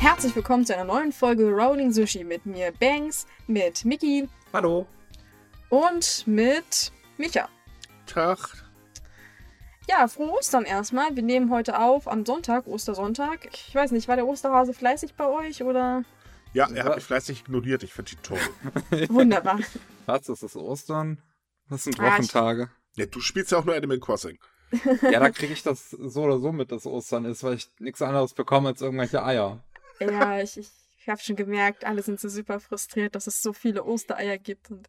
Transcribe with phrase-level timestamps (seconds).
[0.00, 4.86] Herzlich willkommen zu einer neuen Folge Rolling Sushi mit mir Banks, mit Miki Hallo.
[5.68, 7.48] und mit Micha.
[8.06, 8.38] Tag.
[9.88, 11.14] Ja, frohe Ostern erstmal.
[11.16, 13.48] Wir nehmen heute auf am Sonntag, Ostersonntag.
[13.52, 16.04] Ich weiß nicht, war der Osterhase fleißig bei euch oder?
[16.52, 17.82] Ja, er hat mich fleißig ignoriert.
[17.82, 18.38] Ich finde die toll.
[19.08, 19.58] Wunderbar.
[20.06, 21.20] Was, ist das Ostern?
[21.68, 22.70] Das sind Ah, ich- Wochentage.
[22.96, 24.38] Ja, du spielst ja auch nur Animal Crossing.
[25.02, 28.02] Ja, da kriege ich das so oder so mit, dass Ostern ist, weil ich nichts
[28.02, 29.62] anderes bekomme als irgendwelche Eier.
[30.00, 33.52] Ja, ich, ich, ich habe schon gemerkt, alle sind so super frustriert, dass es so
[33.52, 34.70] viele Ostereier gibt.
[34.70, 34.88] Und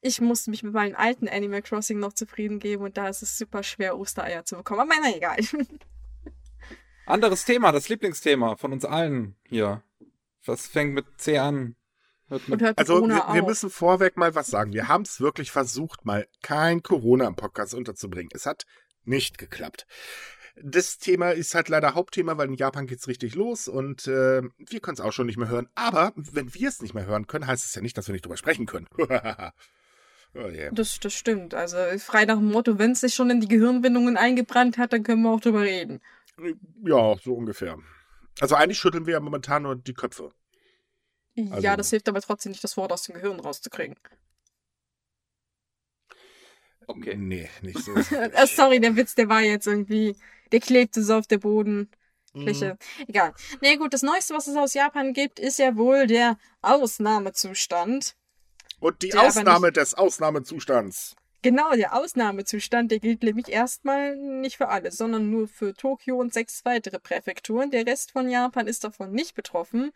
[0.00, 3.38] ich musste mich mit meinem alten Animal Crossing noch zufrieden geben und da ist es
[3.38, 4.80] super schwer, Ostereier zu bekommen.
[4.80, 5.38] Aber na egal.
[7.06, 9.82] Anderes Thema, das Lieblingsthema von uns allen hier.
[10.44, 11.76] Was fängt mit C an?
[12.28, 14.72] Also, wir, wir müssen vorweg mal was sagen.
[14.72, 18.30] Wir haben es wirklich versucht, mal kein Corona im Podcast unterzubringen.
[18.34, 18.64] Es hat
[19.04, 19.86] nicht geklappt.
[20.56, 24.80] Das Thema ist halt leider Hauptthema, weil in Japan geht's richtig los und äh, wir
[24.80, 25.68] können es auch schon nicht mehr hören.
[25.74, 28.24] Aber wenn wir es nicht mehr hören können, heißt es ja nicht, dass wir nicht
[28.24, 28.86] drüber sprechen können.
[28.98, 30.70] oh yeah.
[30.72, 31.54] Das, das stimmt.
[31.54, 35.02] Also frei nach dem Motto, wenn es sich schon in die Gehirnwindungen eingebrannt hat, dann
[35.02, 36.00] können wir auch drüber reden.
[36.84, 37.76] Ja, so ungefähr.
[38.40, 40.30] Also eigentlich schütteln wir ja momentan nur die Köpfe.
[41.34, 43.96] ja, Also- das hilft aber trotzdem nicht, das Wort aus dem Gehirn rauszukriegen.
[46.86, 47.16] Okay.
[47.16, 47.92] Nee, nicht so.
[48.14, 50.16] Äh, Sorry, der Witz, der war jetzt irgendwie,
[50.52, 52.78] der klebte so auf der Bodenfläche.
[52.98, 53.04] Mhm.
[53.08, 53.34] Egal.
[53.60, 58.14] Nee, gut, das Neueste, was es aus Japan gibt, ist ja wohl der Ausnahmezustand.
[58.80, 61.14] Und die Ausnahme des Ausnahmezustands.
[61.44, 66.32] Genau, der Ausnahmezustand, der gilt nämlich erstmal nicht für alle, sondern nur für Tokio und
[66.32, 67.70] sechs weitere Präfekturen.
[67.70, 69.92] Der Rest von Japan ist davon nicht betroffen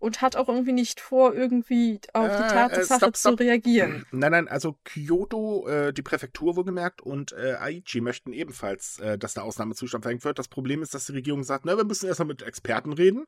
[0.00, 3.40] und hat auch irgendwie nicht vor, irgendwie auf die Äh, Tatsache äh, stopp, zu stopp.
[3.40, 4.06] reagieren.
[4.10, 9.34] Nein, nein, also Kyoto, äh, die Präfektur wohlgemerkt, und äh, Aichi möchten ebenfalls, äh, dass
[9.34, 10.40] der Ausnahmezustand verhängt wird.
[10.40, 13.24] Das Problem ist, dass die Regierung sagt, na, wir müssen erstmal mit Experten reden.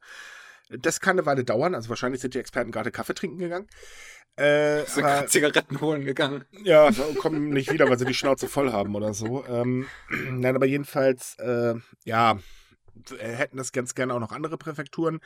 [0.79, 3.67] Das kann eine Weile dauern, also wahrscheinlich sind die Experten gerade Kaffee trinken gegangen.
[4.37, 6.45] Äh, Sind aber, gerade Zigaretten holen gegangen.
[6.63, 9.45] ja, kommen nicht wieder, weil sie die Schnauze voll haben oder so.
[9.47, 9.87] Ähm,
[10.31, 11.75] nein, aber jedenfalls, äh,
[12.05, 12.39] ja,
[13.19, 15.21] äh, hätten das ganz gerne auch noch andere Präfekturen.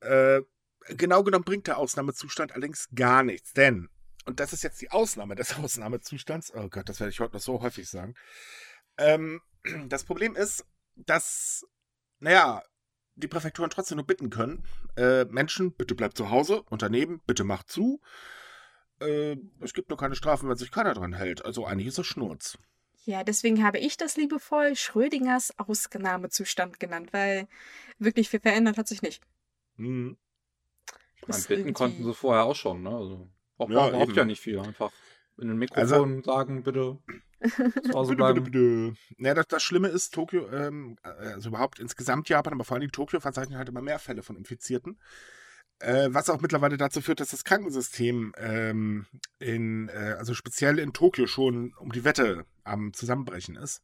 [0.00, 0.42] Äh,
[0.88, 3.88] genau genommen bringt der Ausnahmezustand allerdings gar nichts, denn,
[4.24, 7.42] und das ist jetzt die Ausnahme des Ausnahmezustands, oh Gott, das werde ich heute noch
[7.42, 8.14] so häufig sagen.
[8.98, 9.40] Ähm,
[9.88, 11.66] das Problem ist, dass,
[12.20, 12.62] naja,
[13.14, 14.64] die Präfekturen trotzdem nur bitten können,
[14.96, 18.00] äh, Menschen, bitte bleibt zu Hause, Unternehmen, bitte macht zu.
[19.00, 21.44] Äh, es gibt nur keine Strafen, wenn sich keiner dran hält.
[21.44, 22.58] Also eigentlich ist das Schnurz.
[23.04, 27.48] Ja, deswegen habe ich das liebevoll Schrödingers Ausnahmezustand genannt, weil
[27.98, 29.22] wirklich viel verändert hat sich nicht.
[29.76, 30.16] Hm.
[31.16, 32.90] Ich meine, bitten irgendwie- konnten sie vorher auch schon, ne?
[32.90, 34.18] Also, braucht Ja, man überhaupt eben.
[34.18, 34.58] ja nicht viel.
[34.60, 34.92] Einfach
[35.42, 36.98] in den Mikrofon sagen, bitte
[37.42, 38.94] zu Bitte, bitte, bitte.
[39.18, 43.20] Ja, das, das Schlimme ist, Tokio, ähm, also überhaupt insgesamt Japan, aber vor allem Tokio
[43.20, 44.98] verzeichnet halt immer mehr Fälle von Infizierten.
[45.80, 49.06] Äh, was auch mittlerweile dazu führt, dass das Krankensystem ähm,
[49.40, 53.82] in, äh, also speziell in Tokio schon um die Wette am Zusammenbrechen ist.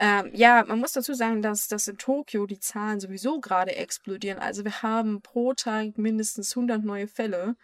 [0.00, 4.40] Ähm, ja, man muss dazu sagen, dass, dass in Tokio die Zahlen sowieso gerade explodieren.
[4.40, 7.54] Also wir haben pro Tag mindestens 100 neue Fälle.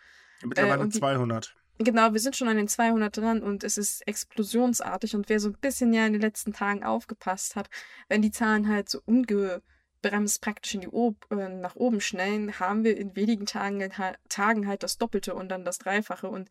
[0.44, 1.56] Mittlerweile und die- 200.
[1.78, 5.16] Genau, wir sind schon an den 200 dran und es ist explosionsartig.
[5.16, 7.68] Und wer so ein bisschen ja in den letzten Tagen aufgepasst hat,
[8.08, 12.84] wenn die Zahlen halt so ungebremst praktisch in die Ob äh, nach oben schnellen, haben
[12.84, 16.28] wir in wenigen Tagen, halt- Tagen halt das Doppelte und dann das Dreifache.
[16.28, 16.48] Und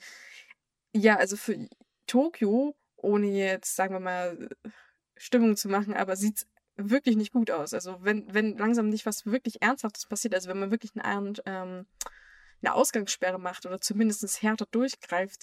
[0.94, 1.70] ja, also für
[2.06, 4.50] Tokio, ohne jetzt, sagen wir mal,
[5.16, 7.74] Stimmung zu machen, aber sieht's wirklich nicht gut aus.
[7.74, 11.86] Also wenn, wenn langsam nicht was wirklich Ernsthaftes passiert, also wenn man wirklich eine, ähm,
[12.64, 15.42] eine Ausgangssperre macht oder zumindest härter durchgreift,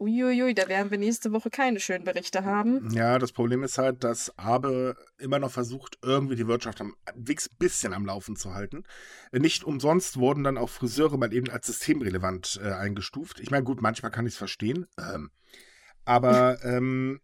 [0.00, 2.90] uiuiui, da werden wir nächste Woche keine schönen Berichte haben.
[2.92, 7.24] Ja, das Problem ist halt, dass Abe immer noch versucht, irgendwie die Wirtschaft am ein
[7.58, 8.84] bisschen am Laufen zu halten.
[9.32, 13.40] Nicht umsonst wurden dann auch Friseure mal eben als systemrelevant äh, eingestuft.
[13.40, 14.86] Ich meine, gut, manchmal kann ich es verstehen.
[14.98, 15.30] Ähm,
[16.04, 17.20] aber ähm,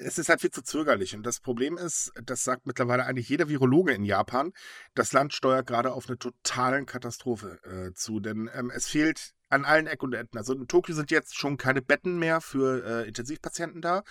[0.00, 1.14] es ist halt viel zu zögerlich.
[1.14, 4.52] Und das Problem ist, das sagt mittlerweile eigentlich jeder Virologe in Japan,
[4.94, 8.20] das Land steuert gerade auf eine totalen Katastrophe äh, zu.
[8.20, 10.38] Denn ähm, es fehlt an allen Ecken und Enden.
[10.38, 14.02] Also in Tokio sind jetzt schon keine Betten mehr für äh, Intensivpatienten da.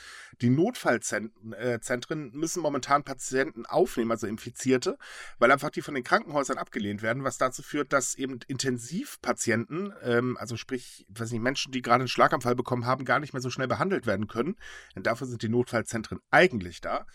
[0.42, 4.98] Die Notfallzentren äh, müssen momentan Patienten aufnehmen, also Infizierte,
[5.40, 10.38] weil einfach die von den Krankenhäusern abgelehnt werden, was dazu führt, dass eben Intensivpatienten, ähm,
[10.38, 13.42] also sprich, ich weiß nicht, Menschen, die gerade einen Schlaganfall bekommen haben, gar nicht mehr
[13.42, 14.56] so schnell behandelt werden können.
[14.96, 17.06] Denn dafür sind die Notfallzentren eigentlich da.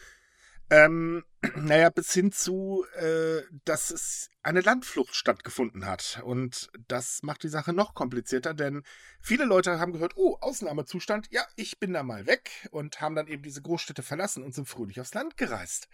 [0.70, 1.24] Ähm,
[1.56, 6.20] naja, bis hin zu, äh, dass es eine Landflucht stattgefunden hat.
[6.24, 8.84] Und das macht die Sache noch komplizierter, denn
[9.20, 13.26] viele Leute haben gehört, oh, Ausnahmezustand, ja, ich bin da mal weg und haben dann
[13.26, 15.88] eben diese Großstädte verlassen und sind fröhlich aufs Land gereist.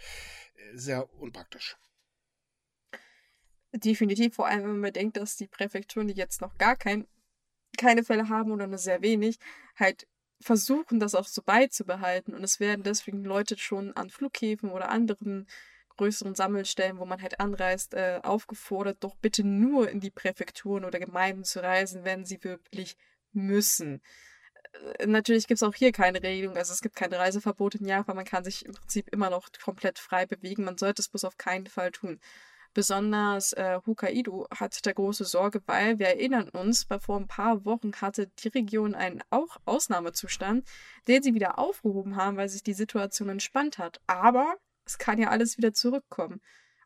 [0.54, 1.76] Äh, Sehr unpraktisch.
[3.72, 7.06] Definitiv, vor allem wenn man denkt, dass die Präfekturen, die jetzt noch gar kein,
[7.76, 9.38] keine Fälle haben oder nur sehr wenig,
[9.76, 10.06] halt
[10.40, 12.34] versuchen, das auch so beizubehalten.
[12.34, 15.46] Und es werden deswegen Leute schon an Flughäfen oder anderen
[15.96, 20.98] größeren Sammelstellen, wo man halt anreist, äh, aufgefordert, doch bitte nur in die Präfekturen oder
[20.98, 22.96] Gemeinden zu reisen, wenn sie wirklich
[23.32, 24.02] müssen.
[24.98, 28.16] Äh, natürlich gibt es auch hier keine Regelung, also es gibt kein Reiseverbot in Japan,
[28.16, 31.38] man kann sich im Prinzip immer noch komplett frei bewegen, man sollte es bloß auf
[31.38, 32.20] keinen Fall tun.
[32.76, 37.90] Besonders äh, Hokkaido hat da große Sorge, weil wir erinnern uns, vor ein paar Wochen
[38.02, 40.68] hatte die Region einen auch Ausnahmezustand,
[41.08, 44.02] den sie wieder aufgehoben haben, weil sich die Situation entspannt hat.
[44.06, 46.42] Aber es kann ja alles wieder zurückkommen.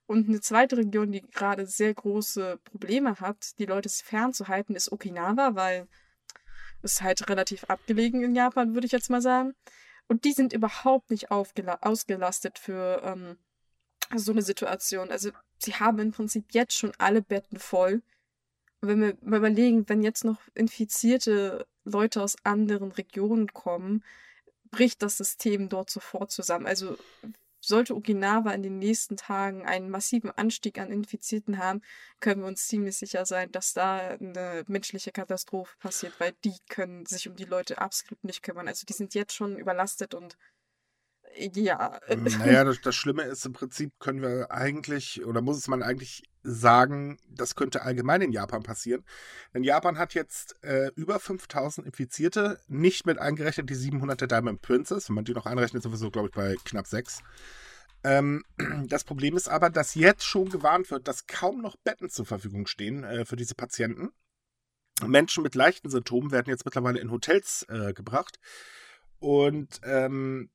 [0.07, 5.57] Und eine zweite Region, die gerade sehr große Probleme hat, die Leute fernzuhalten, ist Okinawa,
[5.57, 5.89] weil
[6.83, 9.55] es halt relativ abgelegen in Japan, würde ich jetzt mal sagen.
[10.07, 13.39] Und die sind überhaupt nicht ausgelastet für ähm,
[14.15, 15.11] so eine Situation.
[15.11, 18.03] Also sie haben im Prinzip jetzt schon alle Betten voll.
[18.81, 24.03] Und wenn wir mal überlegen, wenn jetzt noch infizierte Leute aus anderen Regionen kommen,
[24.71, 26.67] bricht das System dort sofort zusammen.
[26.67, 26.97] Also
[27.61, 31.83] sollte Okinawa in den nächsten Tagen einen massiven Anstieg an Infizierten haben,
[32.19, 37.05] können wir uns ziemlich sicher sein, dass da eine menschliche Katastrophe passiert, weil die können
[37.05, 38.67] sich um die Leute absolut nicht kümmern.
[38.67, 40.39] Also die sind jetzt schon überlastet und
[41.37, 42.01] ja.
[42.09, 46.23] Naja, das, das Schlimme ist im Prinzip, können wir eigentlich, oder muss es man eigentlich
[46.43, 49.05] sagen, das könnte allgemein in Japan passieren.
[49.55, 54.63] Denn Japan hat jetzt äh, über 5000 Infizierte, nicht mit eingerechnet die 700 der Diamond
[54.63, 55.09] Princess.
[55.09, 57.21] Wenn man die noch einrechnet, sowieso, glaube ich, bei knapp 6.
[58.05, 58.45] Ähm,
[58.87, 62.67] das Problem ist aber, dass jetzt schon gewarnt wird, dass kaum noch Betten zur Verfügung
[62.67, 64.11] stehen äh, für diese Patienten.
[65.07, 68.39] Menschen mit leichten Symptomen werden jetzt mittlerweile in Hotels äh, gebracht.
[69.19, 70.51] Und ähm,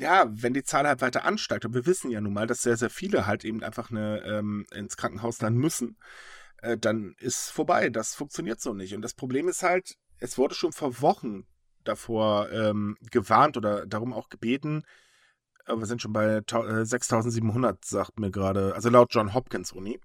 [0.00, 2.76] ja, wenn die Zahl halt weiter ansteigt, und wir wissen ja nun mal, dass sehr,
[2.76, 5.96] sehr viele halt eben einfach eine, ähm, ins Krankenhaus dann müssen,
[6.62, 7.90] äh, dann ist vorbei.
[7.90, 8.94] Das funktioniert so nicht.
[8.94, 11.46] Und das Problem ist halt, es wurde schon vor Wochen
[11.84, 14.84] davor ähm, gewarnt oder darum auch gebeten,
[15.66, 20.00] äh, wir sind schon bei 6700, äh, sagt mir gerade, also laut John Hopkins Uni.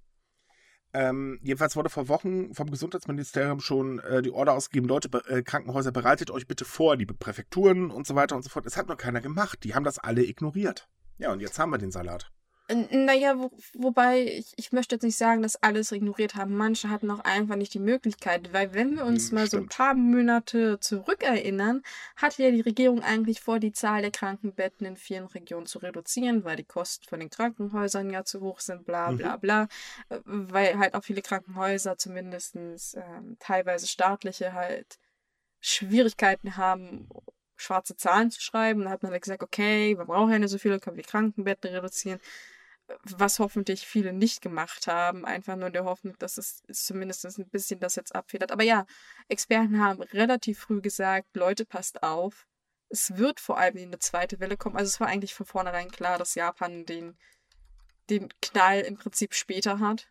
[0.95, 5.91] Ähm, jedenfalls wurde vor Wochen vom Gesundheitsministerium schon äh, die Order ausgegeben, Leute, äh, Krankenhäuser,
[5.91, 8.65] bereitet euch bitte vor, liebe Präfekturen und so weiter und so fort.
[8.65, 9.65] Es hat noch keiner gemacht.
[9.65, 10.87] Die haben das alle ignoriert.
[11.17, 12.31] Ja, und jetzt haben wir den Salat.
[12.67, 16.57] Naja, wo, wobei ich, ich möchte jetzt nicht sagen, dass alles ignoriert haben.
[16.57, 19.67] Manche hatten auch einfach nicht die Möglichkeit, weil wenn wir uns hm, mal so ein
[19.67, 21.83] paar Monate zurückerinnern,
[22.15, 26.43] hatte ja die Regierung eigentlich vor, die Zahl der Krankenbetten in vielen Regionen zu reduzieren,
[26.43, 29.41] weil die Kosten von den Krankenhäusern ja zu hoch sind, bla bla mhm.
[29.41, 29.67] bla.
[30.09, 34.97] Äh, weil halt auch viele Krankenhäuser, zumindest ähm, teilweise staatliche, halt
[35.59, 37.09] Schwierigkeiten haben,
[37.57, 38.81] schwarze Zahlen zu schreiben.
[38.81, 41.09] Dann hat man halt gesagt, okay, wir brauchen ja nicht so viele, können wir die
[41.09, 42.19] Krankenbetten reduzieren
[43.03, 47.49] was hoffentlich viele nicht gemacht haben, einfach nur in der Hoffnung, dass es zumindest ein
[47.49, 48.51] bisschen das jetzt abfedert.
[48.51, 48.85] Aber ja,
[49.27, 52.47] Experten haben relativ früh gesagt, Leute, passt auf,
[52.89, 54.77] es wird vor allem eine zweite Welle kommen.
[54.77, 57.17] Also es war eigentlich von vornherein klar, dass Japan den,
[58.09, 60.07] den Knall im Prinzip später hat.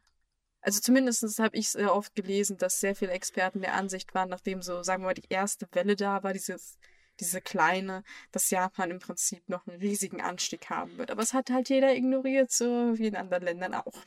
[0.61, 4.63] Also zumindest habe ich sehr oft gelesen, dass sehr viele Experten der Ansicht waren, nachdem
[4.63, 6.79] so, sagen wir mal, die erste Welle da war, dieses
[7.21, 8.03] diese kleine,
[8.33, 11.11] dass Japan im Prinzip noch einen riesigen Anstieg haben wird.
[11.11, 12.65] Aber es hat halt jeder ignoriert, so
[12.97, 14.05] wie in anderen Ländern auch.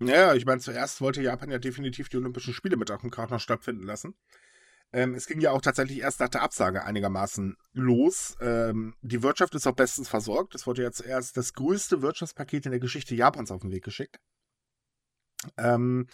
[0.00, 3.30] Ja, ich meine, zuerst wollte Japan ja definitiv die Olympischen Spiele mit Ach und Krach
[3.30, 4.14] noch stattfinden lassen.
[4.92, 8.36] Ähm, es ging ja auch tatsächlich erst nach der Absage einigermaßen los.
[8.40, 10.54] Ähm, die Wirtschaft ist auch bestens versorgt.
[10.54, 14.18] Es wurde jetzt erst das größte Wirtschaftspaket in der Geschichte Japans auf den Weg geschickt.
[15.56, 16.06] Ähm,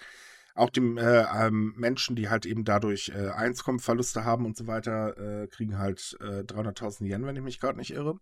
[0.55, 5.43] auch die äh, ähm, Menschen, die halt eben dadurch äh, Einkommensverluste haben und so weiter,
[5.43, 8.19] äh, kriegen halt äh, 300.000 Yen, wenn ich mich gerade nicht irre.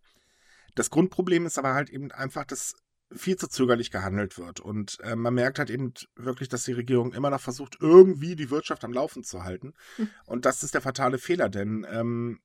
[0.75, 2.75] Das Grundproblem ist aber halt eben einfach, dass
[3.15, 4.61] viel zu zögerlich gehandelt wird.
[4.61, 8.51] Und äh, man merkt halt eben wirklich, dass die Regierung immer noch versucht, irgendwie die
[8.51, 9.75] Wirtschaft am Laufen zu halten.
[9.97, 10.09] Hm.
[10.25, 12.41] Und das ist der fatale Fehler, denn ähm,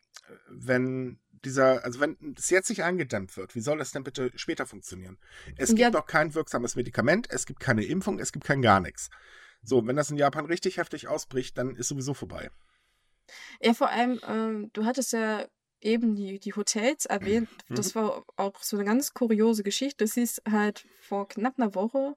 [0.49, 4.65] wenn dieser, also wenn es jetzt nicht eingedämmt wird, wie soll das denn bitte später
[4.65, 5.17] funktionieren?
[5.55, 5.89] Es gibt ja.
[5.89, 9.09] noch kein wirksames Medikament, es gibt keine Impfung, es gibt kein gar nichts.
[9.61, 12.49] So, wenn das in Japan richtig heftig ausbricht, dann ist sowieso vorbei.
[13.61, 15.45] Ja, vor allem, ähm, du hattest ja
[15.81, 17.49] eben die, die Hotels erwähnt.
[17.67, 17.75] Mhm.
[17.75, 20.03] Das war auch so eine ganz kuriose Geschichte.
[20.03, 22.15] Das hieß halt vor knapp einer Woche,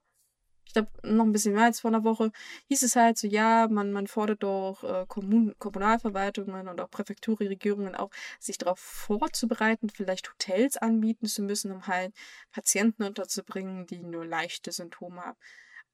[0.71, 2.31] ich glaube noch ein bisschen mehr als vor einer Woche,
[2.69, 7.97] hieß es halt so, ja, man, man fordert doch äh, Kommun Kommunalverwaltungen und auch Präfekturregierungen
[7.97, 12.15] auch, sich darauf vorzubereiten, vielleicht Hotels anbieten zu müssen, um halt
[12.53, 15.39] Patienten unterzubringen, die nur leichte Symptome haben.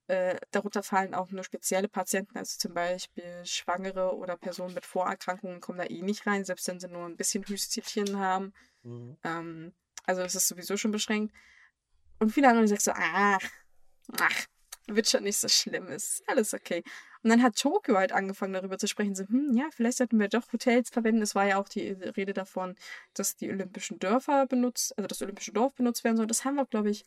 [0.08, 5.60] Äh, darunter fallen auch nur spezielle Patienten, also zum Beispiel Schwangere oder Personen mit Vorerkrankungen
[5.60, 8.52] kommen da eh nicht rein, selbst wenn sie nur ein bisschen Hüstelchen haben.
[8.84, 9.16] Mhm.
[9.24, 11.34] Ähm, also es ist sowieso schon beschränkt.
[12.20, 13.40] Und viele andere sagen so, ach,
[14.20, 14.46] ach,
[14.86, 16.84] wird schon nicht so schlimm, ist alles okay.
[17.22, 20.28] Und dann hat Tokio halt angefangen darüber zu sprechen, so, hm, ja, vielleicht sollten wir
[20.28, 21.22] doch Hotels verwenden.
[21.22, 22.76] Es war ja auch die Rede davon,
[23.14, 26.28] dass die olympischen Dörfer benutzt, also das olympische Dorf benutzt werden soll.
[26.28, 27.04] Das haben wir, glaube ich,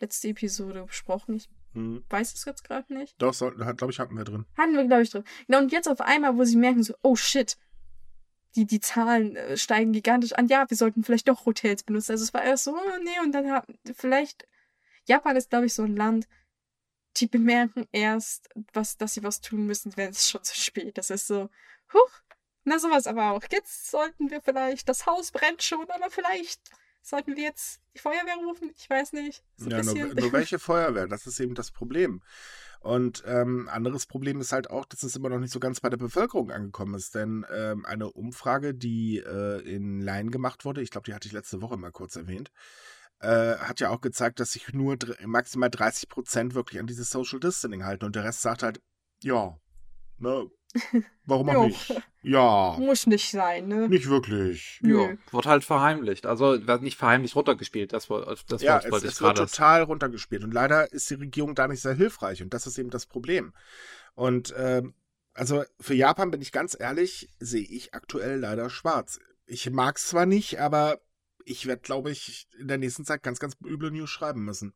[0.00, 1.36] letzte Episode besprochen.
[1.36, 2.04] Ich hm.
[2.08, 3.14] weiß es jetzt gerade nicht.
[3.20, 4.46] Doch, so, glaube ich, hatten wir drin.
[4.56, 5.24] Hatten wir, glaube ich, drin.
[5.46, 7.56] Genau, und jetzt auf einmal, wo sie merken, so, oh shit,
[8.56, 10.48] die, die Zahlen äh, steigen gigantisch an.
[10.48, 12.12] Ja, wir sollten vielleicht doch Hotels benutzen.
[12.12, 14.46] Also es war erst so, oh, nee, und dann haben vielleicht.
[15.06, 16.28] Japan ist, glaube ich, so ein Land,
[17.16, 21.10] die bemerken erst, was, dass sie was tun müssen, wenn es schon zu spät ist.
[21.10, 21.48] Das ist so,
[21.92, 22.10] huch,
[22.64, 23.42] na sowas aber auch.
[23.50, 26.60] Jetzt sollten wir vielleicht, das Haus brennt schon, aber vielleicht
[27.02, 28.70] sollten wir jetzt die Feuerwehr rufen.
[28.76, 29.42] Ich weiß nicht.
[29.56, 31.06] So ja, nur, nur welche Feuerwehr?
[31.06, 32.22] Das ist eben das Problem.
[32.80, 35.90] Und ähm, anderes Problem ist halt auch, dass es immer noch nicht so ganz bei
[35.90, 37.14] der Bevölkerung angekommen ist.
[37.14, 41.32] Denn ähm, eine Umfrage, die äh, in Laien gemacht wurde, ich glaube, die hatte ich
[41.32, 42.50] letzte Woche mal kurz erwähnt,
[43.20, 47.38] äh, hat ja auch gezeigt, dass sich nur maximal 30 Prozent wirklich an dieses Social
[47.38, 48.06] Distancing halten.
[48.06, 48.80] Und der Rest sagt halt,
[49.22, 49.58] ja,
[50.16, 50.50] ne,
[51.24, 51.94] Warum auch nicht?
[52.22, 52.76] Ja.
[52.78, 53.88] Muss nicht sein, ne?
[53.88, 54.80] Nicht wirklich.
[54.82, 56.26] Ja, wird halt verheimlicht.
[56.26, 57.92] Also wird nicht verheimlicht runtergespielt.
[57.92, 58.08] Das,
[58.46, 60.44] das ja, wollte es, es wird total runtergespielt.
[60.44, 62.42] Und leider ist die Regierung da nicht sehr hilfreich.
[62.42, 63.52] Und das ist eben das Problem.
[64.14, 64.94] Und ähm,
[65.34, 69.18] also für Japan bin ich ganz ehrlich, sehe ich aktuell leider schwarz.
[69.46, 71.00] Ich mag es zwar nicht, aber
[71.44, 74.74] ich werde, glaube ich, in der nächsten Zeit ganz, ganz üble News schreiben müssen.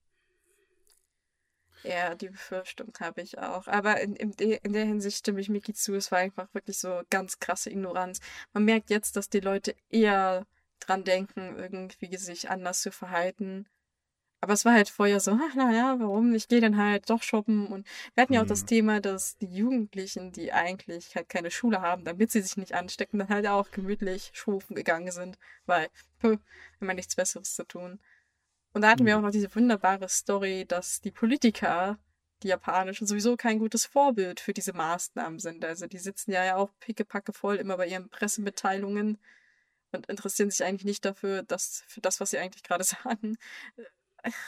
[1.84, 3.66] Ja, die Befürchtung habe ich auch.
[3.66, 5.94] Aber in, in, de, in der Hinsicht stimme ich Miki zu.
[5.94, 8.20] Es war einfach wirklich so ganz krasse Ignoranz.
[8.54, 10.46] Man merkt jetzt, dass die Leute eher
[10.80, 13.66] dran denken, irgendwie sich anders zu verhalten.
[14.40, 16.34] Aber es war halt vorher so, ach naja, warum?
[16.34, 17.66] Ich gehe dann halt doch shoppen.
[17.66, 18.66] Und wir hatten ja auch das mhm.
[18.66, 23.18] Thema, dass die Jugendlichen, die eigentlich halt keine Schule haben, damit sie sich nicht anstecken,
[23.18, 25.88] dann halt auch gemütlich schrufen gegangen sind, weil,
[26.18, 26.36] pö,
[26.80, 28.00] man nichts Besseres zu tun.
[28.74, 29.20] Und da hatten wir mhm.
[29.20, 31.98] auch noch diese wunderbare Story, dass die Politiker,
[32.42, 35.64] die japanischen, sowieso kein gutes Vorbild für diese Maßnahmen sind.
[35.64, 39.18] Also die sitzen ja auch pickepacke voll immer bei ihren Pressemitteilungen
[39.92, 43.38] und interessieren sich eigentlich nicht dafür, dass, für das, was sie eigentlich gerade sagen.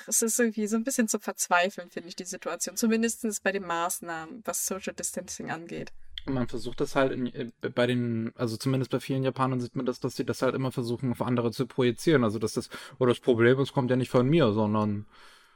[0.07, 2.77] Es ist irgendwie so ein bisschen zu verzweifeln, finde ich, die Situation.
[2.77, 5.93] Zumindest bei den Maßnahmen, was Social Distancing angeht
[6.29, 9.87] man versucht das halt in, äh, bei den, also zumindest bei vielen Japanern sieht man
[9.87, 12.25] das, dass sie das halt immer versuchen, auf andere zu projizieren.
[12.25, 12.69] Also dass das,
[12.99, 15.07] oder das Problem ist, kommt ja nicht von mir, sondern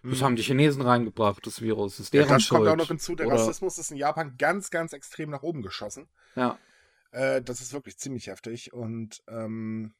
[0.03, 0.47] das haben die hm.
[0.47, 1.97] Chinesen reingebracht, das Virus.
[1.97, 2.61] Das ist deren ja, das Schuld.
[2.61, 3.37] kommt auch noch hinzu, der oder...
[3.37, 6.09] Rassismus ist in Japan ganz, ganz extrem nach oben geschossen.
[6.37, 6.59] Ja.
[7.12, 8.73] Äh, das ist wirklich ziemlich heftig.
[8.73, 9.93] Und ähm,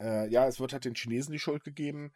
[0.00, 2.12] äh, ja, es wird halt den Chinesen die Schuld gegeben.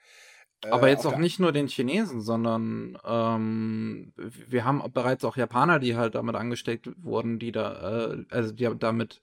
[0.70, 5.78] Aber äh, jetzt auch nicht nur den Chinesen, sondern ähm, wir haben bereits auch Japaner,
[5.78, 9.20] die halt damit angesteckt wurden, die da, äh, also die damit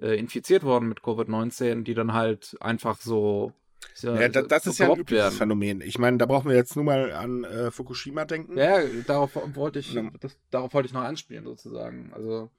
[0.00, 3.52] äh, infiziert wurden mit Covid-19, die dann halt einfach so.
[4.00, 5.34] Ja, ja das, das ist ja ein übliches werden.
[5.34, 5.80] Phänomen.
[5.80, 8.56] Ich meine, da brauchen wir jetzt nur mal an äh, Fukushima denken.
[8.56, 12.12] Ja, darauf wollte ich, das, darauf wollte ich noch anspielen sozusagen.
[12.14, 12.50] Also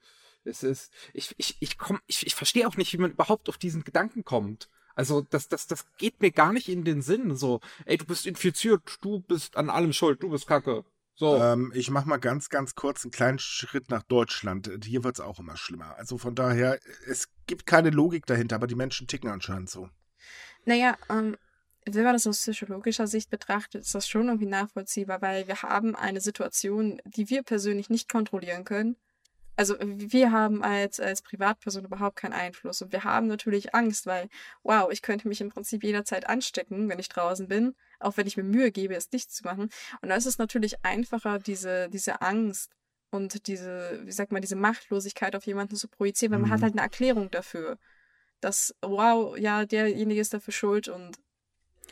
[0.43, 3.57] es ist, ich, ich, ich komm, ich, ich verstehe auch nicht, wie man überhaupt auf
[3.57, 4.69] diesen Gedanken kommt.
[4.95, 7.35] Also das, das, das geht mir gar nicht in den Sinn.
[7.35, 10.85] So, ey, du bist infiziert, du bist an allem schuld, du bist kacke.
[11.15, 11.37] So.
[11.37, 14.69] Ähm, ich mach mal ganz, ganz kurz einen kleinen Schritt nach Deutschland.
[14.83, 15.95] Hier wird's auch immer schlimmer.
[15.97, 19.89] Also von daher, es gibt keine Logik dahinter, aber die Menschen ticken anscheinend so.
[20.65, 21.37] Naja, ähm,
[21.85, 25.95] wenn man das aus psychologischer Sicht betrachtet, ist das schon irgendwie nachvollziehbar, weil wir haben
[25.95, 28.95] eine Situation, die wir persönlich nicht kontrollieren können
[29.55, 34.29] also wir haben als, als Privatperson überhaupt keinen Einfluss und wir haben natürlich Angst, weil,
[34.63, 38.37] wow, ich könnte mich im Prinzip jederzeit anstecken, wenn ich draußen bin, auch wenn ich
[38.37, 39.69] mir Mühe gebe, es nicht zu machen.
[40.01, 42.71] Und da ist es natürlich einfacher, diese, diese Angst
[43.11, 46.63] und diese, wie sagt man, diese Machtlosigkeit auf jemanden zu projizieren, weil man hat mhm.
[46.63, 47.77] halt eine Erklärung dafür,
[48.41, 51.17] dass, wow, ja, derjenige ist dafür schuld und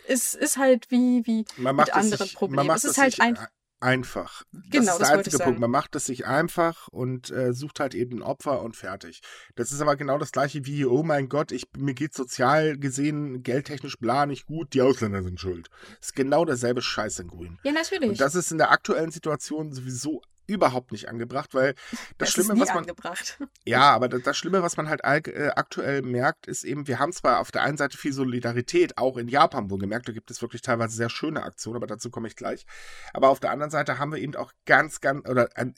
[0.07, 2.69] es ist halt wie, wie mit anderen sich, Problemen.
[2.71, 3.49] Es ist halt einfach
[3.81, 4.43] einfach.
[4.51, 5.59] Genau, das ist der einzige Punkt.
[5.59, 9.21] Man macht es sich einfach und äh, sucht halt eben ein Opfer und fertig.
[9.55, 13.43] Das ist aber genau das gleiche wie, oh mein Gott, ich, mir geht sozial gesehen,
[13.43, 15.69] geldtechnisch bla nicht gut, die Ausländer sind schuld.
[15.99, 17.59] Das ist genau derselbe Scheiß in Grün.
[17.63, 18.09] Ja, natürlich.
[18.09, 21.73] Und das ist in der aktuellen Situation sowieso überhaupt nicht angebracht, weil
[22.17, 23.39] das, das Schlimme, was man angebracht.
[23.65, 27.13] ja, aber das, das, Schlimme, was man halt äh, aktuell merkt, ist eben, wir haben
[27.13, 30.41] zwar auf der einen Seite viel Solidarität, auch in Japan wohl gemerkt, da gibt es
[30.41, 32.65] wirklich teilweise sehr schöne Aktionen, aber dazu komme ich gleich.
[33.13, 35.75] Aber auf der anderen Seite haben wir eben auch ganz, ganz oder ein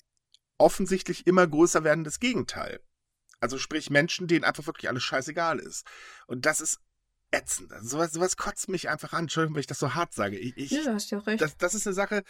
[0.58, 2.80] offensichtlich immer größer werdendes Gegenteil.
[3.40, 5.86] Also sprich Menschen, denen einfach wirklich alles scheißegal ist.
[6.28, 6.80] Und das ist
[7.34, 7.74] ätzend.
[7.74, 9.26] Also sowas, sowas kotzt mich einfach an.
[9.26, 10.38] Entschuldigung, wenn ich das so hart sage.
[10.38, 11.42] Ich, ich, ja, hast ja auch recht.
[11.42, 12.24] Das, das ist eine Sache,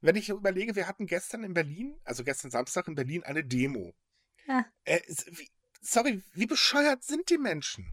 [0.00, 3.94] wenn ich überlege, wir hatten gestern in Berlin, also gestern Samstag in Berlin, eine Demo.
[4.46, 4.64] Ja.
[4.84, 5.50] Äh, wie,
[5.80, 7.92] sorry, wie bescheuert sind die Menschen?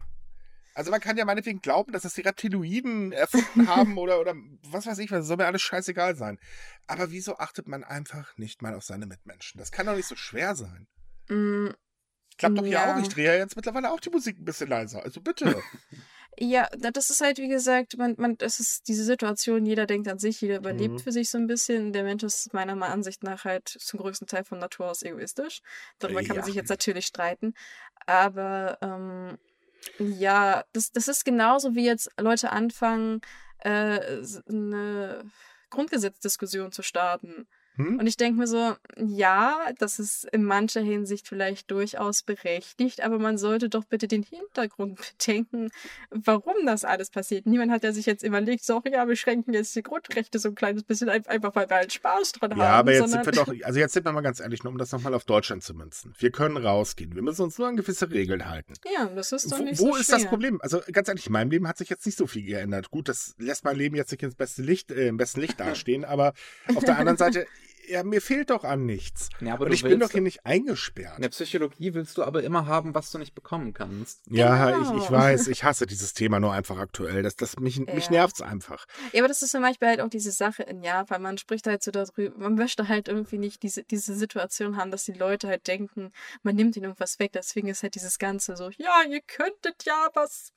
[0.74, 4.86] Also man kann ja meinetwegen glauben, dass es die Reptiloiden erfunden haben oder, oder was
[4.86, 6.38] weiß ich, was soll mir alles scheißegal sein.
[6.86, 9.58] Aber wieso achtet man einfach nicht mal auf seine Mitmenschen?
[9.58, 10.86] Das kann doch nicht so schwer sein.
[11.28, 11.70] Mm,
[12.38, 13.00] Klappt doch ja auch.
[13.00, 15.02] Ich drehe ja jetzt mittlerweile auch die Musik ein bisschen leiser.
[15.02, 15.62] Also bitte.
[16.38, 20.18] Ja, das ist halt, wie gesagt, man, man, das ist diese Situation, jeder denkt an
[20.18, 20.98] sich, jeder überlebt mhm.
[20.98, 21.94] für sich so ein bisschen.
[21.94, 25.62] Der Mensch ist meiner Ansicht nach halt zum größten Teil von Natur aus egoistisch.
[25.98, 26.26] Darüber ja.
[26.26, 27.54] kann man sich jetzt natürlich streiten.
[28.04, 29.38] Aber ähm,
[29.98, 33.22] ja, das, das ist genauso wie jetzt Leute anfangen,
[33.60, 35.24] äh, eine
[35.70, 37.48] Grundgesetzdiskussion zu starten.
[37.76, 37.98] Hm?
[37.98, 43.18] Und ich denke mir so, ja, das ist in mancher Hinsicht vielleicht durchaus berechtigt, aber
[43.18, 45.70] man sollte doch bitte den Hintergrund bedenken,
[46.10, 47.46] warum das alles passiert.
[47.46, 50.54] Niemand hat ja sich jetzt überlegt, so, ja, wir schränken jetzt die Grundrechte so ein
[50.54, 52.60] kleines bisschen einfach, weil wir halt Spaß dran haben.
[52.60, 54.78] Ja, aber jetzt sind wir doch, also jetzt sind wir mal ganz ehrlich, nur um
[54.78, 56.14] das nochmal auf Deutschland zu münzen.
[56.18, 57.14] Wir können rausgehen.
[57.14, 58.74] Wir müssen uns nur an gewisse Regeln halten.
[58.92, 60.60] Ja, das ist doch nicht wo, so Wo ist das Problem?
[60.62, 62.90] Also ganz ehrlich, in meinem Leben hat sich jetzt nicht so viel geändert.
[62.90, 66.04] Gut, das lässt mein Leben jetzt nicht ins beste Licht, äh, im besten Licht dastehen,
[66.04, 66.32] aber
[66.74, 67.46] auf der anderen Seite,
[67.88, 69.28] ja, mir fehlt doch an nichts.
[69.40, 71.16] Ja, aber und ich bin doch hier nicht eingesperrt.
[71.16, 74.20] In der Psychologie willst du aber immer haben, was du nicht bekommen kannst.
[74.28, 74.96] Ja, genau.
[74.96, 77.22] ich, ich weiß, ich hasse dieses Thema nur einfach aktuell.
[77.22, 77.94] Das, das, mich, ja.
[77.94, 78.86] mich nervt es einfach.
[79.12, 81.22] Ja, aber das ist zum Beispiel halt auch diese Sache in Japan.
[81.22, 85.04] Man spricht halt so darüber, man möchte halt irgendwie nicht diese, diese Situation haben, dass
[85.04, 86.12] die Leute halt denken,
[86.42, 87.32] man nimmt ihnen irgendwas weg.
[87.32, 90.52] Deswegen ist halt dieses Ganze so, ja, ihr könntet ja was,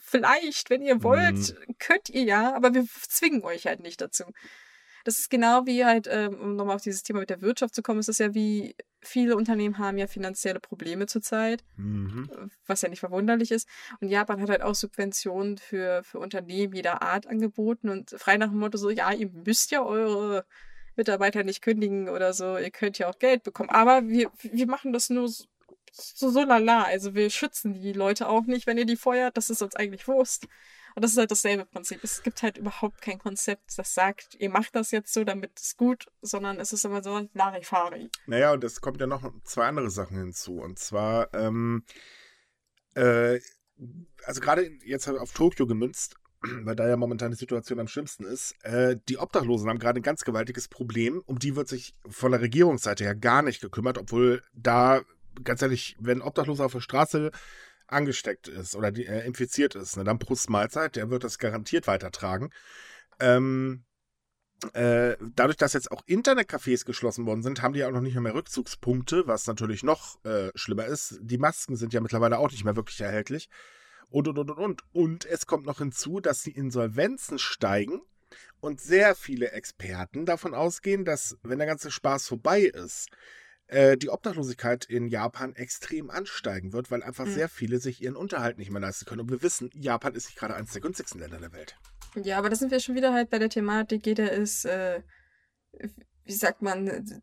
[0.00, 1.74] vielleicht, wenn ihr wollt, mhm.
[1.78, 4.24] könnt ihr ja, aber wir zwingen euch halt nicht dazu.
[5.10, 7.82] Das ist genau wie halt, ähm, um nochmal auf dieses Thema mit der Wirtschaft zu
[7.82, 12.30] kommen, ist es ja wie viele Unternehmen haben ja finanzielle Probleme zurzeit, mhm.
[12.68, 13.68] was ja nicht verwunderlich ist.
[14.00, 18.50] Und Japan hat halt auch Subventionen für, für Unternehmen jeder Art angeboten und frei nach
[18.50, 20.44] dem Motto so, ja, ihr müsst ja eure
[20.94, 23.70] Mitarbeiter nicht kündigen oder so, ihr könnt ja auch Geld bekommen.
[23.70, 25.42] Aber wir, wir machen das nur so,
[25.90, 26.84] so, so lala.
[26.84, 30.06] Also wir schützen die Leute auch nicht, wenn ihr die feuert, das ist uns eigentlich
[30.06, 30.46] Wurst.
[30.94, 32.02] Und das ist halt dasselbe Prinzip.
[32.02, 35.76] Es gibt halt überhaupt kein Konzept, das sagt, ihr macht das jetzt so, damit es
[35.76, 38.10] gut, sondern es ist immer so Larifari.
[38.26, 40.60] Naja, und es kommt ja noch zwei andere Sachen hinzu.
[40.60, 41.84] Und zwar, ähm,
[42.94, 43.40] äh,
[44.24, 46.16] also gerade jetzt auf Tokio gemünzt,
[46.64, 48.54] weil da ja momentan die Situation am schlimmsten ist.
[48.64, 51.22] Äh, die Obdachlosen haben gerade ein ganz gewaltiges Problem.
[51.26, 55.02] Um die wird sich von der Regierungsseite her gar nicht gekümmert, obwohl da,
[55.44, 57.30] ganz ehrlich, wenn Obdachlose auf der Straße
[57.92, 62.50] angesteckt ist oder die, äh, infiziert ist, ne, dann Brustmahlzeit, der wird das garantiert weitertragen.
[63.18, 63.84] Ähm,
[64.74, 68.34] äh, dadurch, dass jetzt auch Internetcafés geschlossen worden sind, haben die auch noch nicht mehr
[68.34, 71.18] Rückzugspunkte, was natürlich noch äh, schlimmer ist.
[71.22, 73.48] Die Masken sind ja mittlerweile auch nicht mehr wirklich erhältlich.
[74.10, 74.82] Und, und, und, und, und.
[74.92, 78.02] Und es kommt noch hinzu, dass die Insolvenzen steigen
[78.60, 83.08] und sehr viele Experten davon ausgehen, dass, wenn der ganze Spaß vorbei ist,
[83.70, 87.34] äh, die Obdachlosigkeit in Japan extrem ansteigen wird, weil einfach mhm.
[87.34, 89.20] sehr viele sich ihren Unterhalt nicht mehr leisten können.
[89.20, 91.76] Und wir wissen, Japan ist nicht gerade eines der günstigsten Länder der Welt.
[92.16, 95.02] Ja, aber da sind wir schon wieder halt bei der Thematik, jeder ist, äh,
[96.24, 97.22] wie sagt man,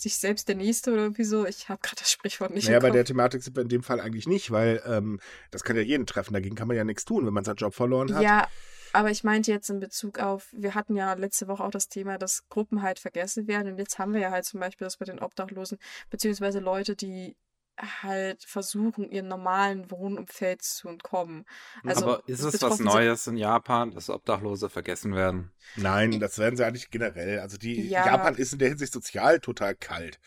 [0.00, 1.46] sich selbst der Nächste oder irgendwie so.
[1.46, 2.66] Ich habe gerade das Sprichwort nicht.
[2.66, 5.76] Naja, bei der Thematik sind wir in dem Fall eigentlich nicht, weil ähm, das kann
[5.76, 6.32] ja jeden treffen.
[6.32, 8.22] Dagegen kann man ja nichts tun, wenn man seinen Job verloren hat.
[8.22, 8.48] Ja,
[8.92, 12.18] aber ich meinte jetzt in Bezug auf, wir hatten ja letzte Woche auch das Thema,
[12.18, 13.72] dass Gruppen halt vergessen werden.
[13.72, 15.78] Und jetzt haben wir ja halt zum Beispiel das mit den Obdachlosen,
[16.10, 17.36] beziehungsweise Leute, die
[17.78, 21.44] halt versuchen, ihren normalen Wohnumfeld zu entkommen.
[21.84, 25.50] Also, Aber ist es was Neues in Japan, dass Obdachlose vergessen werden?
[25.76, 27.40] Nein, das werden sie eigentlich generell.
[27.40, 28.06] Also die ja.
[28.06, 30.20] Japan ist in der Hinsicht sozial total kalt.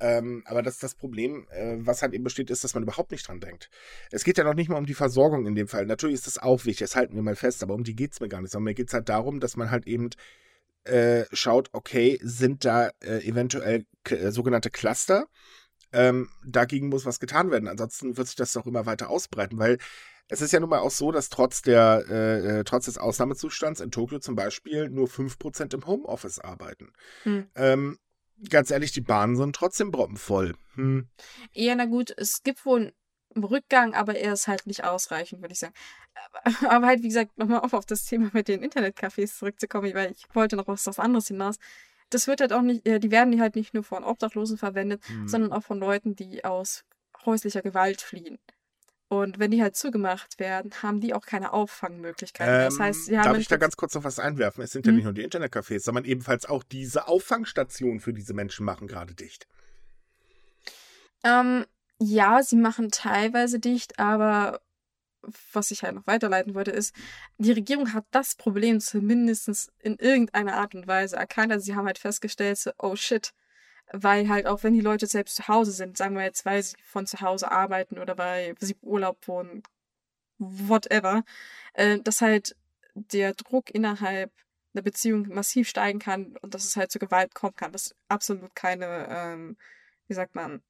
[0.00, 3.26] Ähm, aber das das Problem, äh, was halt eben besteht, ist, dass man überhaupt nicht
[3.26, 3.68] dran denkt.
[4.12, 5.86] Es geht ja noch nicht mal um die Versorgung in dem Fall.
[5.86, 8.20] Natürlich ist das auch wichtig, das halten wir mal fest, aber um die geht es
[8.20, 10.10] mir gar nicht, sondern mir geht es halt darum, dass man halt eben
[10.84, 15.26] äh, schaut, okay, sind da äh, eventuell äh, sogenannte Cluster?
[15.92, 17.68] Ähm, dagegen muss was getan werden.
[17.68, 19.78] Ansonsten wird sich das doch immer weiter ausbreiten, weil
[20.28, 23.80] es ist ja nun mal auch so, dass trotz der, äh, äh trotz des Ausnahmezustands
[23.80, 26.92] in Tokio zum Beispiel nur 5% im Homeoffice arbeiten.
[27.22, 27.46] Hm.
[27.54, 27.98] Ähm,
[28.50, 30.54] ganz ehrlich, die Bahnen sind trotzdem proppenvoll.
[30.74, 31.08] Hm.
[31.52, 32.92] Ja, na gut, es gibt wohl
[33.34, 35.74] einen Rückgang, aber er ist halt nicht ausreichend, würde ich sagen.
[36.42, 40.12] Aber, aber halt, wie gesagt, nochmal auf, auf das Thema mit den Internetcafés zurückzukommen, weil
[40.12, 41.56] ich wollte noch was, was anderes hinaus.
[42.10, 45.28] Das wird halt auch nicht, die werden halt nicht nur von Obdachlosen verwendet, hm.
[45.28, 46.84] sondern auch von Leuten, die aus
[47.24, 48.38] häuslicher Gewalt fliehen.
[49.08, 52.54] Und wenn die halt zugemacht werden, haben die auch keine Auffangmöglichkeiten.
[52.54, 53.24] Ähm, das heißt, haben.
[53.24, 54.62] Darf ich da ganz kurz noch was einwerfen?
[54.62, 54.96] Es sind ja hm?
[54.96, 59.46] nicht nur die Internetcafés, sondern ebenfalls auch diese Auffangstationen für diese Menschen machen gerade dicht.
[61.24, 61.64] Ähm,
[62.00, 64.60] ja, sie machen teilweise dicht, aber
[65.52, 66.94] was ich halt noch weiterleiten wollte, ist,
[67.38, 71.52] die Regierung hat das Problem zumindest in irgendeiner Art und Weise erkannt.
[71.52, 73.32] Also sie haben halt festgestellt, so, oh shit,
[73.92, 76.76] weil halt auch wenn die Leute selbst zu Hause sind, sagen wir jetzt, weil sie
[76.82, 79.62] von zu Hause arbeiten oder weil sie Urlaub wohnen,
[80.38, 81.24] whatever,
[81.74, 82.56] äh, dass halt
[82.94, 84.32] der Druck innerhalb
[84.74, 87.72] einer Beziehung massiv steigen kann und dass es halt zu Gewalt kommen kann.
[87.72, 89.56] Das ist absolut keine, ähm,
[90.06, 90.62] wie sagt man,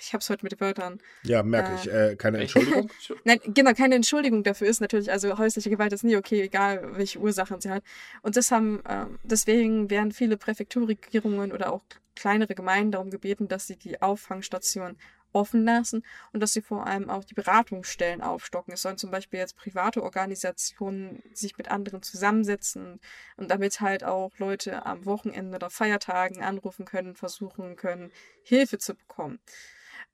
[0.00, 1.00] ich habe es heute mit den Wörtern.
[1.22, 1.92] Ja, merke äh, ich.
[1.92, 2.90] Äh, keine Entschuldigung?
[3.24, 7.18] Nein, genau, keine Entschuldigung dafür ist natürlich, also häusliche Gewalt ist nie okay, egal welche
[7.18, 7.82] Ursachen sie hat.
[8.22, 11.82] Und das haben, äh, deswegen werden viele Präfekturregierungen oder auch
[12.14, 14.96] kleinere Gemeinden darum gebeten, dass sie die Auffangstation
[15.34, 18.74] offen lassen und dass sie vor allem auch die Beratungsstellen aufstocken.
[18.74, 23.00] Es sollen zum Beispiel jetzt private Organisationen sich mit anderen zusammensetzen
[23.36, 28.10] und damit halt auch Leute am Wochenende oder Feiertagen anrufen können, versuchen können,
[28.42, 29.40] Hilfe zu bekommen.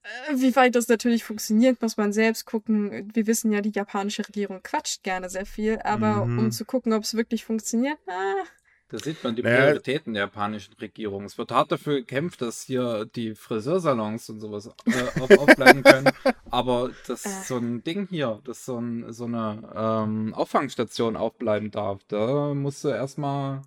[0.03, 3.11] Äh, wie weit das natürlich funktioniert, muss man selbst gucken.
[3.13, 6.39] Wir wissen ja, die japanische Regierung quatscht gerne sehr viel, aber mhm.
[6.39, 8.43] um zu gucken, ob es wirklich funktioniert, ah,
[8.91, 11.23] da sieht man die Prioritäten der japanischen Regierung.
[11.23, 16.09] Es wird hart dafür gekämpft, dass hier die Friseursalons und sowas äh, auf, aufbleiben können.
[16.49, 17.29] Aber dass äh.
[17.45, 22.83] so ein Ding hier, dass so, ein, so eine ähm, Auffangstation aufbleiben darf, da musst
[22.83, 23.61] du erstmal.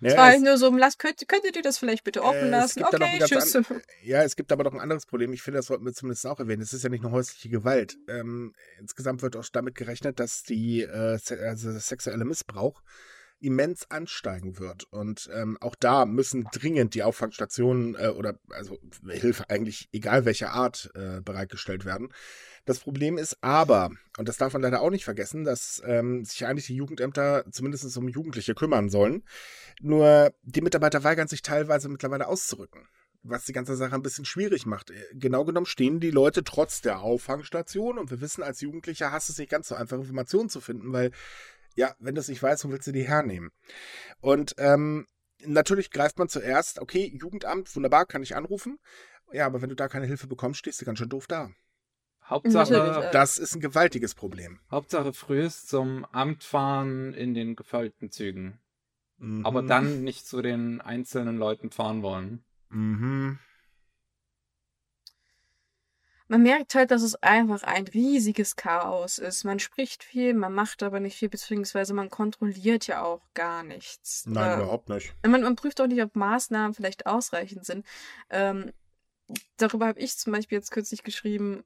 [0.00, 2.50] Ja, das war halt nur so, lass, könnt, könntet ihr das vielleicht bitte offen äh,
[2.50, 2.84] lassen?
[2.84, 3.58] Okay, tschüss.
[4.02, 5.32] ja, es gibt aber noch ein anderes Problem.
[5.32, 6.60] Ich finde, das sollten wir zumindest auch erwähnen.
[6.60, 7.96] Es ist ja nicht nur häusliche Gewalt.
[8.08, 12.82] Ähm, insgesamt wird auch damit gerechnet, dass die äh, also sexuelle Missbrauch
[13.40, 14.84] immens ansteigen wird.
[14.92, 20.52] Und ähm, auch da müssen dringend die Auffangstationen äh, oder also Hilfe eigentlich egal welcher
[20.52, 22.12] Art äh, bereitgestellt werden.
[22.64, 26.46] Das Problem ist aber, und das darf man leider auch nicht vergessen, dass ähm, sich
[26.46, 29.22] eigentlich die Jugendämter zumindest um Jugendliche kümmern sollen.
[29.80, 32.88] Nur die Mitarbeiter weigern sich teilweise mittlerweile auszurücken
[33.28, 34.90] was die ganze Sache ein bisschen schwierig macht.
[34.90, 39.28] Äh, genau genommen stehen die Leute trotz der Auffangstation und wir wissen, als Jugendlicher hast
[39.28, 41.10] es nicht ganz so einfach, Informationen zu finden, weil
[41.76, 43.50] ja, wenn du es nicht weißt, wo willst du die hernehmen?
[44.20, 45.06] Und ähm,
[45.44, 48.78] natürlich greift man zuerst, okay, Jugendamt, wunderbar, kann ich anrufen.
[49.32, 51.50] Ja, aber wenn du da keine Hilfe bekommst, stehst du ganz schön doof da.
[52.24, 54.58] Hauptsache, das ist ein gewaltiges Problem.
[54.70, 58.58] Hauptsache frühest zum Amt fahren in den gefällten Zügen.
[59.18, 59.46] Mhm.
[59.46, 62.44] Aber dann nicht zu den einzelnen Leuten fahren wollen.
[62.68, 63.38] Mhm
[66.28, 69.44] man merkt halt, dass es einfach ein riesiges Chaos ist.
[69.44, 74.24] Man spricht viel, man macht aber nicht viel, beziehungsweise man kontrolliert ja auch gar nichts.
[74.26, 75.14] Nein, äh, überhaupt nicht.
[75.24, 77.86] Man, man, prüft auch nicht, ob Maßnahmen vielleicht ausreichend sind.
[78.30, 78.72] Ähm,
[79.56, 81.64] darüber habe ich zum Beispiel jetzt kürzlich geschrieben,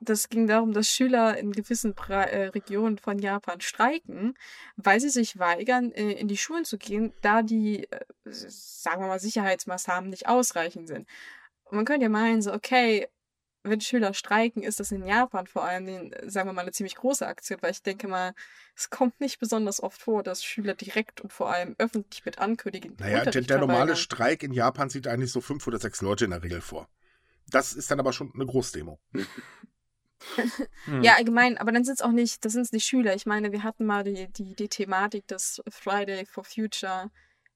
[0.00, 4.36] das ging darum, dass Schüler in gewissen pra äh, Regionen von Japan streiken,
[4.76, 9.08] weil sie sich weigern, äh, in die Schulen zu gehen, da die, äh, sagen wir
[9.08, 11.08] mal, Sicherheitsmaßnahmen nicht ausreichend sind.
[11.64, 13.08] Und man könnte ja meinen, so, okay,
[13.70, 17.26] wenn Schüler streiken, ist das in Japan vor allem, sagen wir mal, eine ziemlich große
[17.26, 18.34] Aktion, weil ich denke mal,
[18.74, 22.96] es kommt nicht besonders oft vor, dass Schüler direkt und vor allem öffentlich mit ankündigen.
[22.98, 26.30] Naja, der, der normale Streik in Japan sieht eigentlich so fünf oder sechs Leute in
[26.32, 26.88] der Regel vor.
[27.48, 28.98] Das ist dann aber schon eine Großdemo.
[30.84, 31.02] hm.
[31.02, 33.14] Ja, allgemein, aber dann sind es auch nicht, das sind nicht Schüler.
[33.14, 37.10] Ich meine, wir hatten mal die, die, die Thematik, dass Friday for Future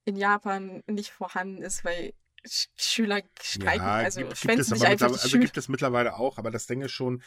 [0.05, 2.15] in Japan nicht vorhanden ist, weil
[2.77, 6.67] Schüler streiken, ja, also gibt, gibt es, aber also gibt es mittlerweile auch, aber das
[6.67, 7.23] Ding ist schon,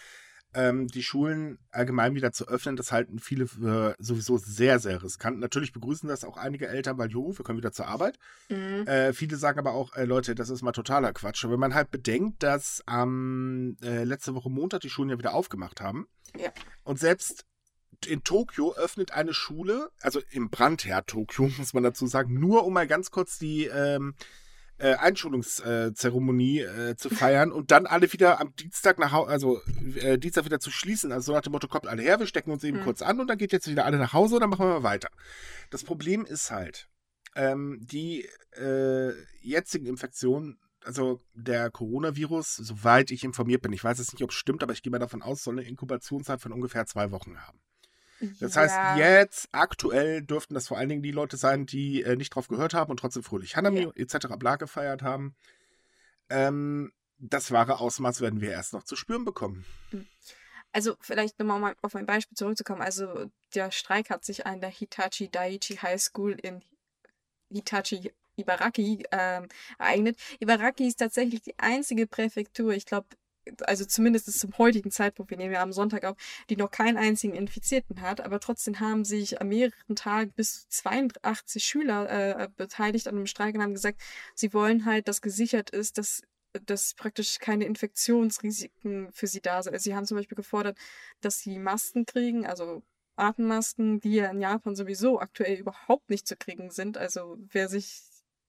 [0.53, 5.39] ähm, die Schulen allgemein wieder zu öffnen, das halten viele für sowieso sehr, sehr riskant.
[5.39, 8.19] Natürlich begrüßen das auch einige Eltern, weil, juhu, wir kommen wieder zur Arbeit.
[8.49, 8.87] Mhm.
[8.87, 11.43] Äh, viele sagen aber auch, äh, Leute, das ist mal totaler Quatsch.
[11.43, 15.33] Und wenn man halt bedenkt, dass ähm, äh, letzte Woche Montag die Schulen ja wieder
[15.33, 16.51] aufgemacht haben ja.
[16.83, 17.45] und selbst
[18.05, 22.73] in Tokio öffnet eine Schule, also im Brandherd Tokio, muss man dazu sagen, nur um
[22.73, 24.13] mal ganz kurz die ähm,
[24.77, 29.61] äh, Einschulungszeremonie äh, zu feiern und dann alle wieder am Dienstag nach Hause, also
[29.95, 31.11] äh, Dienstag wieder zu schließen.
[31.11, 32.83] Also so nach dem Motto, kommt alle her, wir stecken uns eben mhm.
[32.83, 34.83] kurz an und dann geht jetzt wieder alle nach Hause und dann machen wir mal
[34.83, 35.09] weiter.
[35.69, 36.89] Das Problem ist halt,
[37.35, 44.13] ähm, die äh, jetzigen Infektionen, also der Coronavirus, soweit ich informiert bin, ich weiß jetzt
[44.13, 46.85] nicht, ob es stimmt, aber ich gehe mal davon aus, soll eine Inkubationszeit von ungefähr
[46.85, 47.62] zwei Wochen haben.
[48.39, 48.61] Das ja.
[48.61, 52.47] heißt, jetzt aktuell dürften das vor allen Dingen die Leute sein, die äh, nicht drauf
[52.47, 53.91] gehört haben und trotzdem fröhlich Hanami ja.
[53.95, 54.27] etc.
[54.37, 55.35] bla gefeiert haben.
[56.29, 59.65] Ähm, das wahre Ausmaß werden wir erst noch zu spüren bekommen.
[59.91, 60.07] Hm.
[60.71, 62.81] Also vielleicht nochmal auf mein Beispiel zurückzukommen.
[62.81, 66.63] Also der Streik hat sich an der Hitachi Daiichi High School in
[67.51, 70.17] Hitachi Ibaraki ähm, ereignet.
[70.39, 73.07] Ibaraki ist tatsächlich die einzige Präfektur, ich glaube
[73.61, 76.17] also zumindest zum heutigen Zeitpunkt, wir nehmen ja am Sonntag auf,
[76.49, 80.83] die noch keinen einzigen Infizierten hat, aber trotzdem haben sich an mehreren Tagen bis zu
[80.83, 84.01] 82 Schüler äh, beteiligt an einem Streik und haben gesagt,
[84.35, 86.21] sie wollen halt, dass gesichert ist, dass
[86.65, 89.73] dass praktisch keine Infektionsrisiken für sie da sind.
[89.73, 90.77] Also sie haben zum Beispiel gefordert,
[91.21, 92.83] dass sie Masken kriegen, also
[93.15, 96.97] Atemmasken, die ja in Japan sowieso aktuell überhaupt nicht zu kriegen sind.
[96.97, 98.01] Also wer sich,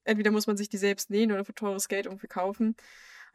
[0.03, 2.75] entweder muss man sich die selbst nähen oder für teures Geld irgendwie kaufen.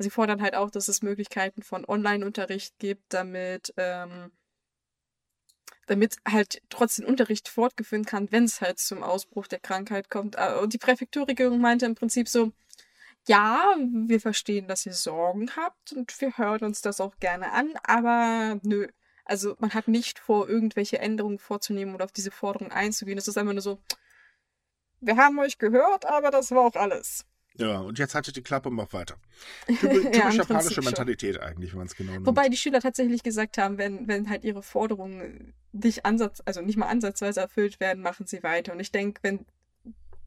[0.02, 4.32] Sie fordern halt auch, dass es Möglichkeiten von Online-Unterricht gibt, damit, ähm,
[5.86, 10.36] damit halt trotzdem Unterricht fortgeführt kann, wenn es halt zum Ausbruch der Krankheit kommt.
[10.36, 12.52] Äh, und die Präfekturregierung meinte im Prinzip so,
[13.28, 17.74] ja, wir verstehen, dass ihr Sorgen habt und wir hören uns das auch gerne an,
[17.84, 18.88] aber nö.
[19.24, 23.18] Also man hat nicht vor, irgendwelche Änderungen vorzunehmen oder auf diese Forderung einzugehen.
[23.18, 23.78] Es ist einfach nur so,
[25.00, 27.26] wir haben euch gehört, aber das war auch alles.
[27.58, 29.16] Ja, und jetzt hattet die Klappe und macht weiter.
[29.66, 31.44] Typisch ja, japanische Mentalität schon.
[31.44, 32.26] eigentlich, wenn man es genau nimmt.
[32.26, 36.76] Wobei die Schüler tatsächlich gesagt haben, wenn, wenn halt ihre Forderungen nicht ansatz, also nicht
[36.76, 38.72] mal ansatzweise erfüllt werden, machen sie weiter.
[38.72, 39.46] Und ich denke, wenn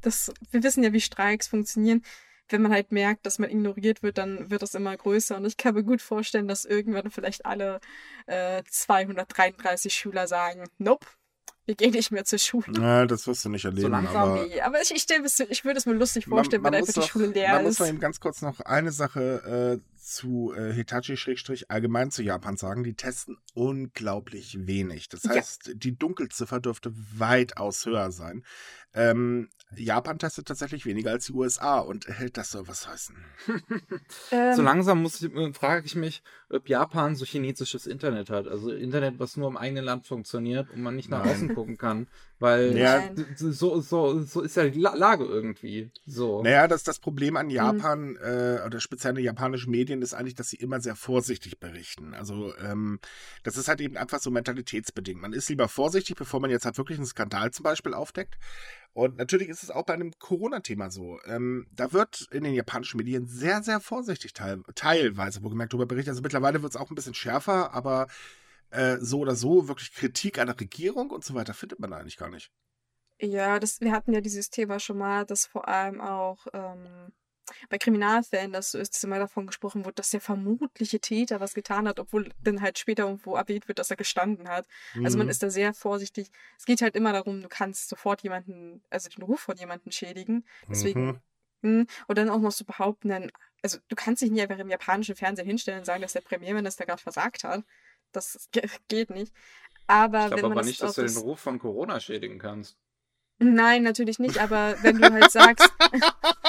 [0.01, 2.03] das, wir wissen ja, wie Streiks funktionieren,
[2.49, 5.37] wenn man halt merkt, dass man ignoriert wird, dann wird das immer größer.
[5.37, 7.79] Und ich kann mir gut vorstellen, dass irgendwann vielleicht alle
[8.27, 11.07] äh, 233 Schüler sagen, nope,
[11.65, 12.65] wir gehen nicht mehr zur Schule.
[12.77, 13.83] Ja, das wirst du nicht erleben.
[13.83, 14.59] So langsam, aber, nee.
[14.61, 15.05] aber ich, ich,
[15.49, 17.65] ich würde es mir lustig vorstellen, man, man wenn einfach doch, die Schule leer man
[17.65, 17.79] ist.
[17.79, 21.15] Man muss eben ganz kurz noch eine Sache äh, zu äh, Hitachi
[21.69, 22.83] allgemein zu Japan sagen.
[22.83, 25.07] Die testen unglaublich wenig.
[25.07, 25.73] Das heißt, ja.
[25.75, 28.43] die Dunkelziffer dürfte weitaus höher sein.
[28.93, 33.15] Ähm, Japan testet tatsächlich weniger als die USA und hält das so was heißen?
[34.31, 38.47] ähm, so langsam muss ich, äh, frage ich mich, ob Japan so chinesisches Internet hat.
[38.47, 41.35] Also Internet, was nur im eigenen Land funktioniert und man nicht nach Nein.
[41.35, 42.07] außen gucken kann.
[42.39, 43.09] Weil ja.
[43.37, 45.91] so, so, so ist ja die Lage irgendwie.
[46.05, 46.43] So.
[46.43, 47.55] Naja, das, das Problem an hm.
[47.55, 48.17] Japan mhm.
[48.17, 52.13] äh, oder speziell an japanischen Medien ist eigentlich, dass sie immer sehr vorsichtig berichten.
[52.13, 52.99] Also ähm,
[53.43, 55.21] das ist halt eben einfach so mentalitätsbedingt.
[55.21, 58.37] Man ist lieber vorsichtig, bevor man jetzt halt wirklich einen Skandal zum Beispiel aufdeckt.
[58.93, 61.19] Und natürlich ist es auch bei einem Corona-Thema so.
[61.25, 65.87] Ähm, da wird in den japanischen Medien sehr, sehr vorsichtig teil teilweise, wo gemerkt darüber
[65.87, 66.11] berichtet.
[66.11, 68.07] Also mittlerweile wird es auch ein bisschen schärfer, aber
[68.69, 72.17] äh, so oder so wirklich Kritik an der Regierung und so weiter findet man eigentlich
[72.17, 72.51] gar nicht.
[73.19, 77.11] Ja, das, wir hatten ja dieses Thema schon mal, dass vor allem auch ähm,
[77.69, 81.53] bei Kriminalfällen, dass so ist, dass immer davon gesprochen wird, dass der vermutliche Täter was
[81.53, 84.65] getan hat, obwohl dann halt später irgendwo erwähnt wird, dass er gestanden hat.
[84.93, 85.05] Mhm.
[85.05, 85.31] Also man mhm.
[85.31, 86.31] ist da sehr vorsichtig.
[86.57, 90.45] Es geht halt immer darum, du kannst sofort jemanden, also den Ruf von jemandem schädigen.
[90.69, 91.19] Deswegen, mhm.
[91.63, 95.15] Hm, und dann auch noch so behaupten, also du kannst dich nicht einfach im japanischen
[95.15, 97.63] Fernsehen hinstellen und sagen, dass der Premierminister gerade versagt hat.
[98.11, 98.49] Das
[98.89, 99.33] geht nicht.
[99.87, 102.77] Aber ich glaube aber nicht, dass du den Ruf von Corona schädigen kannst.
[103.39, 105.69] Nein, natürlich nicht, aber wenn du halt sagst,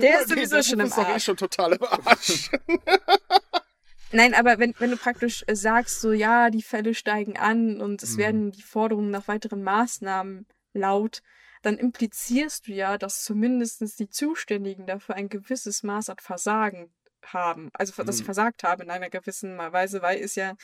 [0.00, 1.16] der ist sowieso schon im Arsch.
[1.16, 2.50] Ist schon total im Arsch.
[4.12, 8.02] Nein, aber wenn, wenn du praktisch äh, sagst, so ja, die Fälle steigen an und
[8.02, 8.18] es mhm.
[8.18, 11.20] werden die Forderungen nach weiteren Maßnahmen laut,
[11.62, 16.92] dann implizierst du ja, dass zumindest die Zuständigen dafür ein gewisses Maß an Versagen
[17.24, 17.70] haben.
[17.72, 18.26] Also, dass sie mhm.
[18.26, 20.54] versagt haben in einer gewissen Weise, weil es ja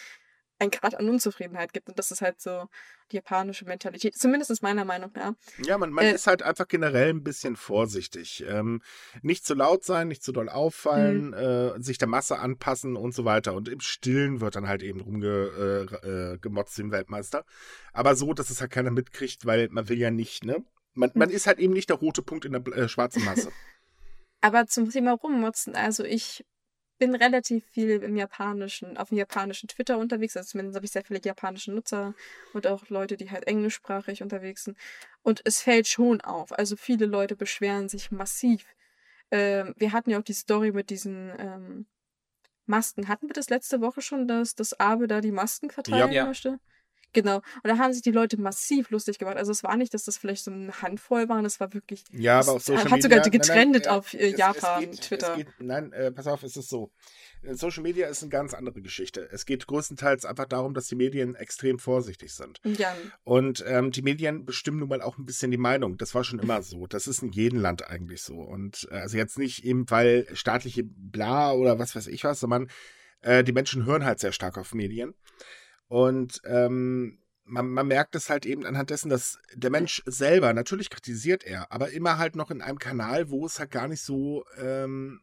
[0.61, 1.89] ein Grad an Unzufriedenheit gibt.
[1.89, 2.69] Und das ist halt so
[3.11, 5.33] die japanische Mentalität, zumindest meiner Meinung nach.
[5.65, 8.45] Ja, man, man äh, ist halt einfach generell ein bisschen vorsichtig.
[8.47, 8.83] Ähm,
[9.23, 11.35] nicht zu laut sein, nicht zu doll auffallen, mhm.
[11.35, 13.55] äh, sich der Masse anpassen und so weiter.
[13.55, 17.45] Und im Stillen wird dann halt eben rumgemotzt, äh, äh, dem Weltmeister.
[17.93, 20.65] Aber so, dass es halt keiner mitkriegt, weil man will ja nicht, ne?
[20.95, 21.35] Man, man mhm.
[21.35, 23.51] ist halt eben nicht der rote Punkt in der äh, schwarzen Masse.
[24.43, 26.45] Aber zum Thema Rummotzen, also ich
[27.01, 30.37] bin relativ viel im japanischen, auf dem japanischen Twitter unterwegs.
[30.37, 32.15] Also zumindest habe ich sehr viele japanische Nutzer
[32.53, 34.79] und auch Leute, die halt englischsprachig unterwegs sind.
[35.23, 36.57] Und es fällt schon auf.
[36.57, 38.65] Also viele Leute beschweren sich massiv.
[39.33, 41.87] Ähm, wir hatten ja auch die Story mit diesen ähm,
[42.67, 43.09] Masken.
[43.09, 46.27] Hatten wir das letzte Woche schon, dass das Abe da die Masken verteilen ja.
[46.27, 46.61] möchte?
[47.13, 47.37] Genau.
[47.37, 49.37] Und da haben sich die Leute massiv lustig gemacht.
[49.37, 52.05] Also es war nicht, dass das vielleicht so eine Handvoll waren, es war wirklich.
[52.13, 55.37] Ja, aber auf Social hat sogar getrennt auf äh, Japan, es, es geht, Twitter.
[55.37, 56.93] Geht, nein, äh, pass auf, es ist so.
[57.43, 59.29] Äh, Social Media ist eine ganz andere Geschichte.
[59.33, 62.61] Es geht größtenteils einfach darum, dass die Medien extrem vorsichtig sind.
[62.65, 62.95] Ja.
[63.25, 65.97] Und ähm, die Medien bestimmen nun mal auch ein bisschen die Meinung.
[65.97, 66.87] Das war schon immer so.
[66.87, 68.35] Das ist in jedem Land eigentlich so.
[68.35, 72.69] Und äh, also jetzt nicht eben, weil staatliche Bla oder was weiß ich was, sondern
[73.23, 75.15] äh, die Menschen hören halt sehr stark auf Medien.
[75.91, 80.89] Und ähm, man, man merkt es halt eben anhand dessen, dass der Mensch selber, natürlich
[80.89, 84.45] kritisiert er, aber immer halt noch in einem Kanal, wo es halt gar nicht so,
[84.57, 85.21] ähm,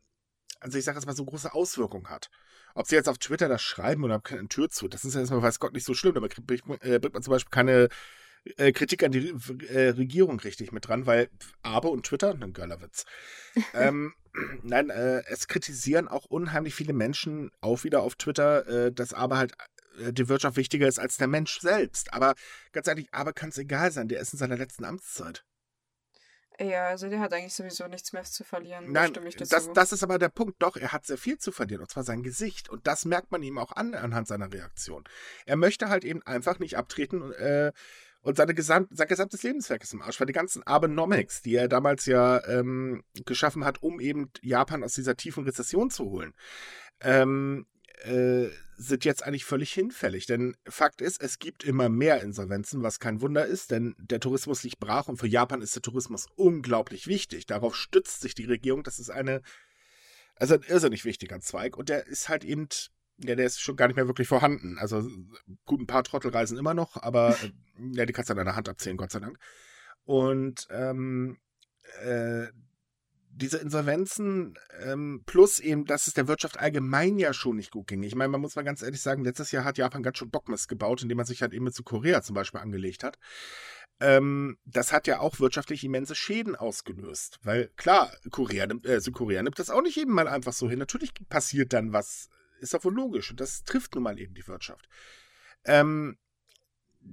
[0.59, 2.29] also ich sage jetzt mal, so große Auswirkungen hat.
[2.75, 5.41] Ob sie jetzt auf Twitter das schreiben oder keine Tür zu, das ist ja erstmal,
[5.41, 7.87] weiß Gott, nicht so schlimm, aber bringt, äh, bringt man zum Beispiel keine
[8.57, 9.33] äh, Kritik an die
[9.69, 11.29] äh, Regierung richtig mit dran, weil
[11.61, 13.05] Abe und Twitter, ein geiler Witz.
[13.73, 14.13] ähm,
[14.63, 19.53] nein, äh, es kritisieren auch unheimlich viele Menschen auch wieder auf Twitter, dass Abe halt
[19.97, 22.13] die Wirtschaft wichtiger ist als der Mensch selbst.
[22.13, 22.35] Aber
[22.71, 25.43] ganz ehrlich, aber kann es egal sein, der ist in seiner letzten Amtszeit.
[26.59, 28.91] Ja, also der hat eigentlich sowieso nichts mehr zu verlieren.
[28.91, 29.13] Nein,
[29.49, 30.55] das, das ist aber der Punkt.
[30.59, 32.67] Doch, er hat sehr viel zu verlieren, und zwar sein Gesicht.
[32.69, 35.03] Und das merkt man ihm auch an, anhand seiner Reaktion.
[35.45, 37.71] Er möchte halt eben einfach nicht abtreten äh,
[38.21, 40.19] und seine Gesamt, sein gesamtes Lebenswerk ist im Arsch.
[40.19, 44.93] Weil die ganzen Abenomics, die er damals ja ähm, geschaffen hat, um eben Japan aus
[44.93, 46.33] dieser tiefen Rezession zu holen,
[47.01, 47.67] ähm,
[48.03, 50.27] äh, sind jetzt eigentlich völlig hinfällig.
[50.27, 54.63] Denn Fakt ist, es gibt immer mehr Insolvenzen, was kein Wunder ist, denn der Tourismus
[54.63, 57.47] liegt brach und für Japan ist der Tourismus unglaublich wichtig.
[57.47, 58.83] Darauf stützt sich die Regierung.
[58.83, 59.41] Das ist eine,
[60.35, 62.67] also ein irrsinnig wichtiger Zweig und der ist halt eben,
[63.17, 64.77] ja, der ist schon gar nicht mehr wirklich vorhanden.
[64.77, 65.09] Also
[65.65, 67.35] gut, ein paar Trottel reisen immer noch, aber
[67.93, 69.39] ja, die kannst du an deiner Hand abzählen, Gott sei Dank.
[70.03, 71.37] Und ähm,
[72.03, 72.47] äh,
[73.37, 78.01] diese Insolvenzen ähm, plus eben, dass es der Wirtschaft allgemein ja schon nicht gut ging.
[78.03, 80.67] Ich meine, man muss mal ganz ehrlich sagen, letztes Jahr hat Japan ganz schön Bockmist
[80.67, 83.17] gebaut, indem man sich halt eben mit zu Korea zum Beispiel angelegt hat.
[83.99, 87.39] Ähm, das hat ja auch wirtschaftlich immense Schäden ausgelöst.
[87.43, 90.79] Weil klar, Korea, äh, Südkorea nimmt das auch nicht eben mal einfach so hin.
[90.79, 93.29] Natürlich passiert dann was, ist doch wohl logisch.
[93.31, 94.87] Und das trifft nun mal eben die Wirtschaft.
[95.63, 96.17] Ähm,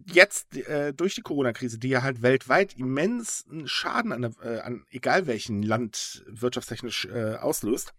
[0.07, 5.27] jetzt äh, durch die Corona-Krise, die ja halt weltweit immensen Schaden an, äh, an egal
[5.27, 7.95] welchen Land wirtschaftstechnisch äh, auslöst,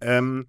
[0.00, 0.46] ähm,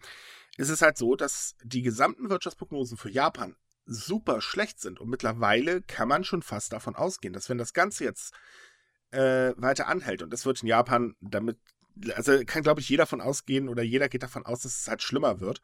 [0.58, 4.99] ist es halt so, dass die gesamten Wirtschaftsprognosen für Japan super schlecht sind.
[4.99, 8.34] Und mittlerweile kann man schon fast davon ausgehen, dass wenn das Ganze jetzt
[9.12, 11.58] äh, weiter anhält, und das wird in Japan damit,
[12.15, 15.01] also kann, glaube ich, jeder davon ausgehen oder jeder geht davon aus, dass es halt
[15.01, 15.62] schlimmer wird,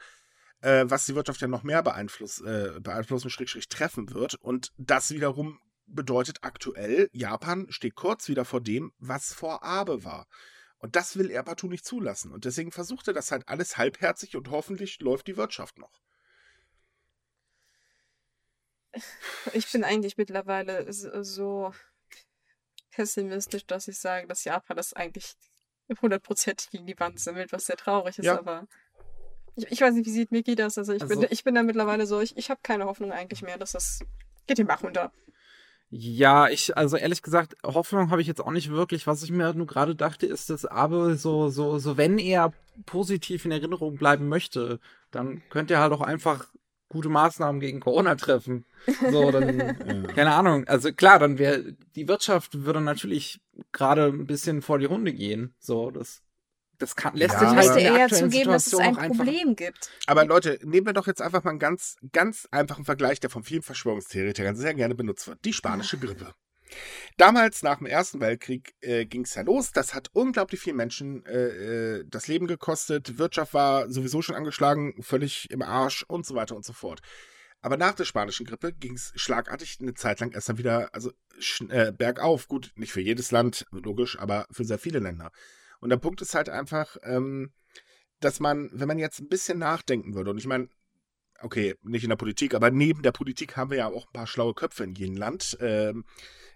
[0.62, 4.36] äh, was die Wirtschaft ja noch mehr beeinfluss, äh, beeinflussen, Schrägstrich treffen wird.
[4.36, 10.28] Und das wiederum bedeutet aktuell, Japan steht kurz wieder vor dem, was vor Abe war.
[10.80, 12.32] Und das will er partout nicht zulassen.
[12.32, 16.02] Und deswegen versucht er das halt alles halbherzig und hoffentlich läuft die Wirtschaft noch.
[19.54, 21.74] Ich bin eigentlich mittlerweile so
[22.92, 25.36] pessimistisch, dass ich sage, dass Japan das eigentlich
[26.02, 28.38] hundertprozentig gegen die Wand sammelt, was sehr traurig ist, ja.
[28.38, 28.68] aber
[29.58, 30.78] ich, ich, weiß nicht, wie sieht Miki das?
[30.78, 33.42] Also ich, also, bin, ich bin da mittlerweile so, ich, ich habe keine Hoffnung eigentlich
[33.42, 34.00] mehr, dass das
[34.46, 35.12] geht den Bach runter.
[35.90, 39.08] Ja, ich, also ehrlich gesagt, Hoffnung habe ich jetzt auch nicht wirklich.
[39.08, 42.54] Was ich mir nur gerade dachte, ist, dass Abe so, so, so, wenn er
[42.86, 44.80] positiv in Erinnerung bleiben möchte,
[45.12, 46.48] dann könnte er halt auch einfach
[46.90, 48.66] gute Maßnahmen gegen Corona treffen.
[49.10, 49.74] So, dann, ja.
[50.14, 50.68] keine Ahnung.
[50.68, 53.40] Also klar, dann wäre, die Wirtschaft würde natürlich
[53.72, 55.54] gerade ein bisschen vor die Runde gehen.
[55.60, 56.22] So, das
[56.78, 59.90] das kann, lässt ja, sich halt eher zugeben, dass es ein Problem gibt.
[60.06, 63.44] Aber Leute, nehmen wir doch jetzt einfach mal einen ganz, ganz einfachen Vergleich, der von
[63.44, 65.44] vielen Verschwörungstheoretikern sehr gerne benutzt wird.
[65.46, 66.34] Die spanische Grippe.
[67.18, 69.72] Damals nach dem Ersten Weltkrieg äh, ging es ja los.
[69.72, 73.18] Das hat unglaublich vielen Menschen äh, äh, das Leben gekostet.
[73.18, 77.00] Wirtschaft war sowieso schon angeschlagen, völlig im Arsch und so weiter und so fort.
[77.62, 81.12] Aber nach der spanischen Grippe ging es schlagartig eine Zeit lang erst dann wieder also
[81.70, 82.48] äh, bergauf.
[82.48, 85.32] Gut, nicht für jedes Land, logisch, aber für sehr viele Länder.
[85.80, 87.52] Und der Punkt ist halt einfach, ähm,
[88.20, 90.70] dass man, wenn man jetzt ein bisschen nachdenken würde, und ich meine,
[91.42, 94.28] okay, nicht in der Politik, aber neben der Politik haben wir ja auch ein paar
[94.28, 96.06] schlaue Köpfe in jedem Land, ähm,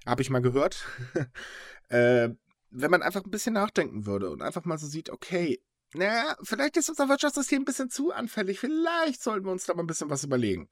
[0.05, 0.86] habe ich mal gehört.
[1.89, 2.29] äh,
[2.71, 5.62] wenn man einfach ein bisschen nachdenken würde und einfach mal so sieht, okay,
[5.93, 9.84] naja, vielleicht ist unser Wirtschaftssystem ein bisschen zu anfällig, vielleicht sollten wir uns da mal
[9.84, 10.69] ein bisschen was überlegen.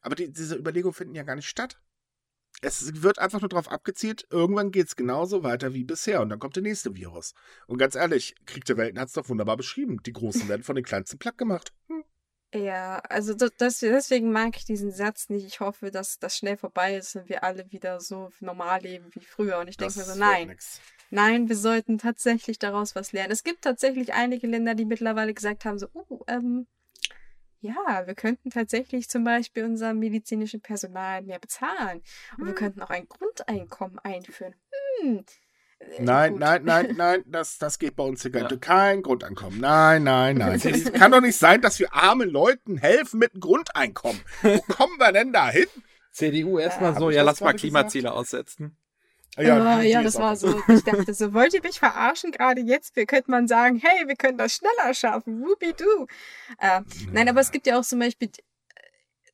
[0.00, 1.80] Aber die, diese Überlegungen finden ja gar nicht statt
[2.60, 6.38] es wird einfach nur darauf abgezielt, irgendwann geht es genauso weiter wie bisher und dann
[6.38, 7.34] kommt der nächste Virus.
[7.66, 10.02] Und ganz ehrlich, Krieg der Welten hat es doch wunderbar beschrieben.
[10.04, 11.72] Die Großen werden von den Kleinsten platt gemacht.
[11.88, 12.04] Hm.
[12.52, 15.46] Ja, also das, deswegen mag ich diesen Satz nicht.
[15.46, 19.24] Ich hoffe, dass das schnell vorbei ist und wir alle wieder so normal leben wie
[19.24, 19.58] früher.
[19.58, 20.56] Und ich denke mir so, nein.
[21.10, 23.32] Nein, wir sollten tatsächlich daraus was lernen.
[23.32, 26.66] Es gibt tatsächlich einige Länder, die mittlerweile gesagt haben, so, oh, ähm,
[27.60, 32.02] ja, wir könnten tatsächlich zum Beispiel unserem medizinischen Personal mehr bezahlen.
[32.38, 32.54] Und wir hm.
[32.54, 34.54] könnten auch ein Grundeinkommen einführen.
[35.00, 35.24] Hm.
[35.78, 36.40] Äh, nein, Gut.
[36.40, 38.48] nein, nein, nein, das, das geht bei uns hier ja.
[38.56, 39.60] kein Grundeinkommen.
[39.60, 40.60] Nein, nein, nein.
[40.64, 44.20] Es kann doch nicht sein, dass wir armen Leuten helfen mit einem Grundeinkommen.
[44.42, 45.66] Wo kommen wir denn da hin?
[46.12, 48.18] CDU erstmal ja, so, ja, lass mal Klimaziele gesagt?
[48.18, 48.76] aussetzen.
[49.38, 50.60] Ja, oh, ja das war so.
[50.68, 52.96] Ich dachte so, wollt ihr mich verarschen gerade jetzt?
[52.96, 55.42] Wir könnte man sagen, hey, wir können das schneller schaffen.
[55.42, 56.06] Whoopie-doo.
[56.58, 58.30] Äh, nein, aber es gibt ja auch zum Beispiel,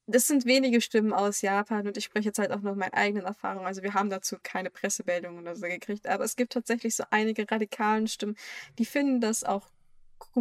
[0.07, 3.27] das sind wenige Stimmen aus Japan und ich spreche jetzt halt auch noch meine eigenen
[3.27, 3.67] Erfahrungen.
[3.67, 7.51] Also wir haben dazu keine Pressemeldungen oder so gekriegt, aber es gibt tatsächlich so einige
[7.51, 8.37] radikalen Stimmen,
[8.79, 9.69] die finden das auch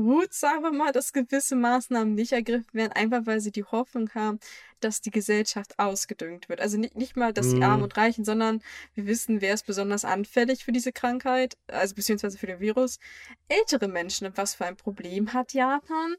[0.01, 4.09] gut, sagen wir mal, dass gewisse Maßnahmen nicht ergriffen werden, einfach weil sie die Hoffnung
[4.13, 4.39] haben,
[4.81, 6.59] dass die Gesellschaft ausgedüngt wird.
[6.59, 7.83] Also nicht, nicht mal, dass die Armen mhm.
[7.83, 8.61] und Reichen, sondern
[8.93, 12.99] wir wissen, wer ist besonders anfällig für diese Krankheit, also beziehungsweise für den Virus.
[13.47, 14.27] Ältere Menschen.
[14.27, 16.15] Und was für ein Problem hat Japan?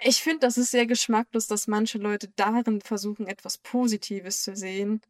[0.00, 5.00] Ich finde, das ist sehr geschmacklos, dass manche Leute darin versuchen, etwas Positives zu sehen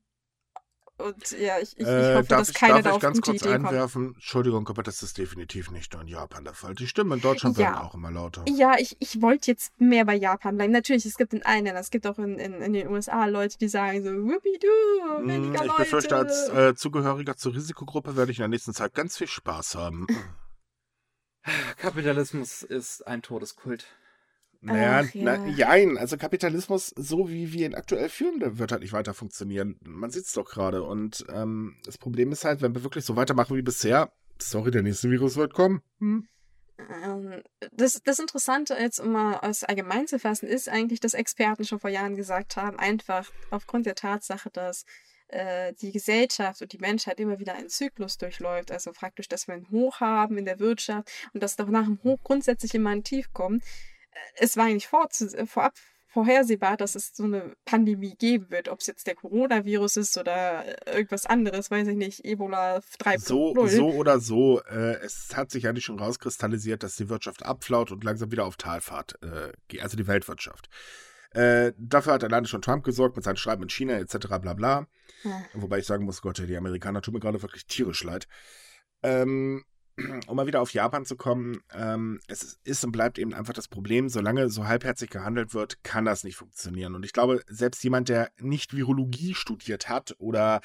[1.02, 4.06] und ja, ich, ich, äh, hoffe, dass ich, keiner da auf ganz kurz Idee einwerfen?
[4.06, 4.16] Kommt.
[4.16, 6.74] Entschuldigung, aber das ist definitiv nicht nur in Japan der Fall.
[6.74, 7.66] Die Stimmen in Deutschland ja.
[7.66, 8.44] werden auch immer lauter.
[8.48, 10.72] Ja, ich, ich wollte jetzt mehr bei Japan bleiben.
[10.72, 13.58] Natürlich, es gibt in allen Ländern, es gibt auch in, in, in den USA Leute,
[13.58, 18.38] die sagen so, whoopie-doo, hm, weniger Ich befürchte, als äh, Zugehöriger zur Risikogruppe werde ich
[18.38, 20.06] in der nächsten Zeit ganz viel Spaß haben.
[21.78, 23.86] Kapitalismus ist ein Todeskult.
[24.64, 25.38] Naja, Ach, ja.
[25.38, 25.98] na, jein.
[25.98, 29.76] Also Kapitalismus, so wie wir ihn aktuell führen, wird halt nicht weiter funktionieren.
[29.82, 30.84] Man sieht es doch gerade.
[30.84, 34.82] Und ähm, das Problem ist halt, wenn wir wirklich so weitermachen wie bisher, sorry, der
[34.82, 35.82] nächste Virus wird kommen.
[35.98, 36.28] Hm?
[36.78, 37.42] Ähm,
[37.72, 41.80] das, das Interessante jetzt, um mal als allgemein zu fassen, ist eigentlich, dass Experten schon
[41.80, 44.84] vor Jahren gesagt haben, einfach aufgrund der Tatsache, dass
[45.28, 48.70] äh, die Gesellschaft und die Menschheit immer wieder einen Zyklus durchläuft.
[48.70, 51.98] Also praktisch, dass wir ein Hoch haben in der Wirtschaft und dass doch nach dem
[52.04, 53.64] Hoch grundsätzlich immer ein Tief kommt.
[54.12, 55.74] Äh, es war eigentlich vor, äh, vorab
[56.12, 58.68] vorhersehbar, dass es so eine Pandemie geben wird.
[58.68, 63.18] Ob es jetzt der Coronavirus ist oder irgendwas anderes, weiß ich nicht, Ebola 3.0.
[63.18, 67.90] So, so oder so, äh, es hat sich eigentlich schon rauskristallisiert, dass die Wirtschaft abflaut
[67.92, 70.68] und langsam wieder auf Talfahrt äh, geht, also die Weltwirtschaft.
[71.30, 74.26] Äh, dafür hat alleine schon Trump gesorgt mit seinen Schreiben in China etc.
[74.40, 74.86] bla bla.
[75.24, 75.42] Ja.
[75.54, 78.28] Wobei ich sagen muss, Gott, die Amerikaner tun mir gerade wirklich tierisch leid.
[79.02, 79.64] Ähm,
[80.26, 83.68] um mal wieder auf Japan zu kommen, ähm, es ist und bleibt eben einfach das
[83.68, 86.94] Problem, solange so halbherzig gehandelt wird, kann das nicht funktionieren.
[86.94, 90.60] Und ich glaube, selbst jemand, der nicht Virologie studiert hat oder,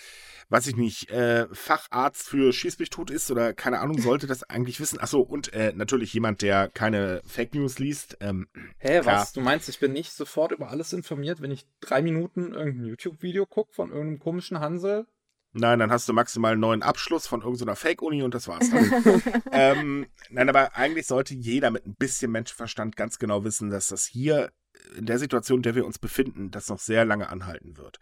[0.49, 4.43] weiß ich nicht, äh, Facharzt für Schieß mich tot ist oder keine Ahnung, sollte das
[4.43, 4.99] eigentlich wissen.
[4.99, 8.17] Achso, und äh, natürlich jemand, der keine Fake News liest.
[8.21, 8.47] Ähm,
[8.78, 9.21] Hä, klar.
[9.21, 9.34] was?
[9.34, 13.45] Du meinst, ich bin nicht sofort über alles informiert, wenn ich drei Minuten irgendein YouTube-Video
[13.45, 15.05] gucke von irgendeinem komischen Hansel?
[15.53, 19.23] Nein, dann hast du maximal einen neuen Abschluss von irgendeiner Fake-Uni und das war's dann.
[19.51, 24.05] ähm, nein, aber eigentlich sollte jeder mit ein bisschen Menschenverstand ganz genau wissen, dass das
[24.05, 24.51] hier
[24.95, 27.99] in der Situation, in der wir uns befinden, das noch sehr lange anhalten wird.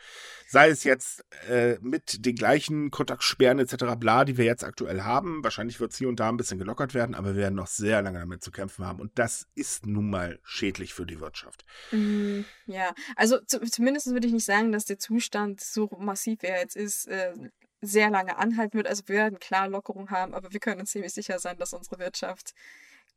[0.48, 3.96] Sei es jetzt äh, mit den gleichen Kontaktsperren etc.
[3.98, 5.44] bla, die wir jetzt aktuell haben.
[5.44, 8.02] Wahrscheinlich wird es hier und da ein bisschen gelockert werden, aber wir werden noch sehr
[8.02, 9.00] lange damit zu kämpfen haben.
[9.00, 11.66] Und das ist nun mal schädlich für die Wirtschaft.
[11.92, 16.48] Mm, ja, also zu, zumindest würde ich nicht sagen, dass der Zustand so massiv, wie
[16.48, 17.34] er jetzt ist, äh,
[17.82, 18.88] sehr lange anhalten wird.
[18.88, 22.00] Also wir werden klar Lockerung haben, aber wir können uns ziemlich sicher sein, dass unsere
[22.00, 22.54] Wirtschaft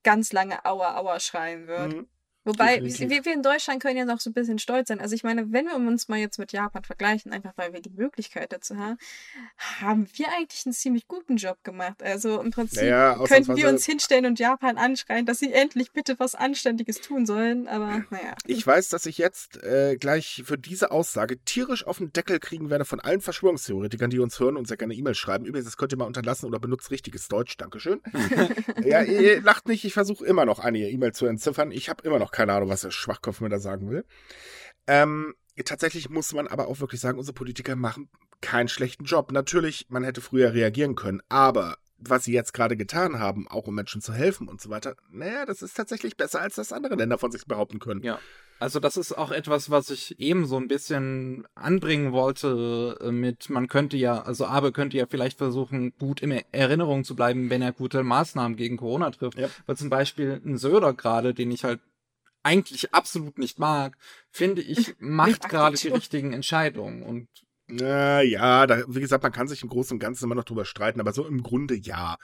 [0.03, 1.95] ganz lange Aua Aua schreien wird.
[1.95, 2.09] Mhm.
[2.49, 5.01] Wobei, wir, wir in Deutschland können ja noch so ein bisschen stolz sein.
[5.01, 7.91] Also ich meine, wenn wir uns mal jetzt mit Japan vergleichen, einfach weil wir die
[7.91, 8.97] Möglichkeit dazu haben,
[9.83, 12.03] haben wir eigentlich einen ziemlich guten Job gemacht.
[12.03, 16.19] Also im Prinzip naja, könnten wir uns hinstellen und Japan anschreien, dass sie endlich bitte
[16.19, 17.69] was Anständiges tun sollen.
[17.69, 18.35] Aber naja.
[18.47, 22.71] Ich weiß, dass ich jetzt äh, gleich für diese Aussage tierisch auf den Deckel kriegen
[22.71, 25.45] werde von allen Verschwörungstheoretikern, die uns hören und sehr gerne E-Mails schreiben.
[25.45, 27.59] Übrigens, das könnt ihr mal unterlassen oder benutzt richtiges Deutsch.
[27.59, 28.01] Dankeschön.
[28.87, 29.85] ja, ihr lacht nicht.
[29.85, 31.73] Ich versuche immer noch eine E-Mail zu entziffern.
[31.73, 34.05] Ich habe immer noch keine Ahnung, was der Schwachkopf mir da sagen will.
[34.86, 35.34] Ähm,
[35.64, 38.09] tatsächlich muss man aber auch wirklich sagen, unsere Politiker machen
[38.41, 39.32] keinen schlechten Job.
[39.32, 43.74] Natürlich, man hätte früher reagieren können, aber was sie jetzt gerade getan haben, auch um
[43.74, 47.18] Menschen zu helfen und so weiter, naja, das ist tatsächlich besser, als das andere Länder
[47.18, 48.03] von sich behaupten können.
[48.03, 48.20] Ja.
[48.61, 53.51] Also das ist auch etwas, was ich eben so ein bisschen anbringen wollte äh, mit,
[53.51, 57.62] man könnte ja, also Abe könnte ja vielleicht versuchen, gut in Erinnerung zu bleiben, wenn
[57.62, 59.39] er gute Maßnahmen gegen Corona trifft.
[59.39, 59.49] Ja.
[59.66, 61.80] Weil zum Beispiel ein Söder gerade, den ich halt
[62.49, 63.97] eigentlich absolut nicht mag,
[64.31, 67.29] finde ich, macht gerade die richtigen Entscheidungen und
[67.71, 70.65] na ja, da, wie gesagt, man kann sich im Großen und Ganzen immer noch drüber
[70.65, 72.17] streiten, aber so im Grunde ja.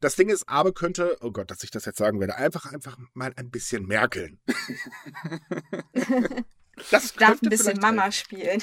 [0.00, 2.96] Das Ding ist, Abe könnte, oh Gott, dass ich das jetzt sagen werde, einfach, einfach
[3.12, 4.38] mal ein bisschen merkeln.
[6.92, 8.12] das Darf ein bisschen Mama helfen.
[8.12, 8.62] spielen.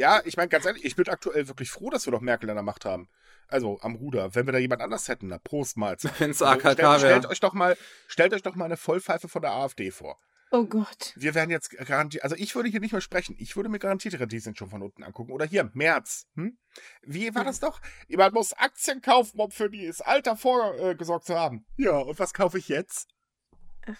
[0.00, 2.56] Ja, ich meine, ganz ehrlich, ich bin aktuell wirklich froh, dass wir doch Merkel in
[2.56, 3.08] der Macht haben
[3.52, 4.34] also am Ruder.
[4.34, 6.12] Wenn wir da jemand anders hätten, na Prost Mahlzeit.
[6.20, 7.76] Wenn's AKK also, stellt, stellt euch doch mal,
[8.06, 10.18] stellt euch doch mal eine Vollpfeife von der AfD vor.
[10.52, 11.12] Oh Gott.
[11.14, 13.36] Wir werden jetzt garantiert, also ich würde hier nicht mehr sprechen.
[13.38, 15.30] Ich würde mir garantiert ihre Diesel schon von unten angucken.
[15.30, 16.26] Oder hier, März.
[16.34, 16.58] Hm?
[17.02, 17.80] Wie war das doch?
[18.08, 21.64] Jemand muss Aktien kaufen, um für das Alter vorgesorgt zu haben.
[21.76, 23.08] Ja, und was kaufe ich jetzt?
[23.86, 23.96] Ach.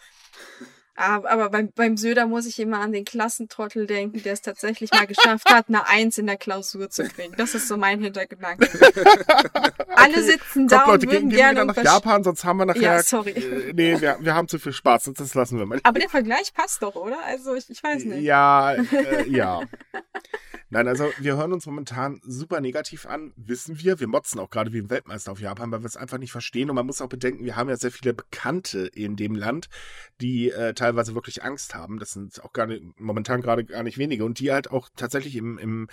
[1.01, 5.07] Aber beim, beim Söder muss ich immer an den Klassentrottel denken, der es tatsächlich mal
[5.07, 7.35] geschafft hat, eine Eins in der Klausur zu kriegen.
[7.37, 8.69] Das ist so mein Hintergedanke.
[9.89, 10.23] Alle okay.
[10.23, 11.61] sitzen da Kommt, Leute, und würden gehen, gerne...
[11.61, 12.83] Wir nach Japan, sonst haben wir nachher...
[12.83, 13.31] Ja, sorry.
[13.31, 15.81] Äh, nee, wir, wir haben zu viel Spaß, das lassen wir mal.
[15.83, 17.19] Aber der Vergleich passt doch, oder?
[17.25, 18.23] Also ich, ich weiß nicht.
[18.23, 19.63] Ja, äh, ja.
[20.73, 23.99] Nein, also wir hören uns momentan super negativ an, wissen wir.
[23.99, 26.71] Wir motzen auch gerade wie ein Weltmeister auf Japan, weil wir es einfach nicht verstehen.
[26.71, 29.69] Und man muss auch bedenken, wir haben ja sehr viele Bekannte in dem Land,
[30.21, 31.99] die äh, teilweise wirklich Angst haben.
[31.99, 34.25] Das sind auch gar nicht, momentan gerade gar nicht wenige.
[34.25, 35.89] Und die halt auch tatsächlich im, im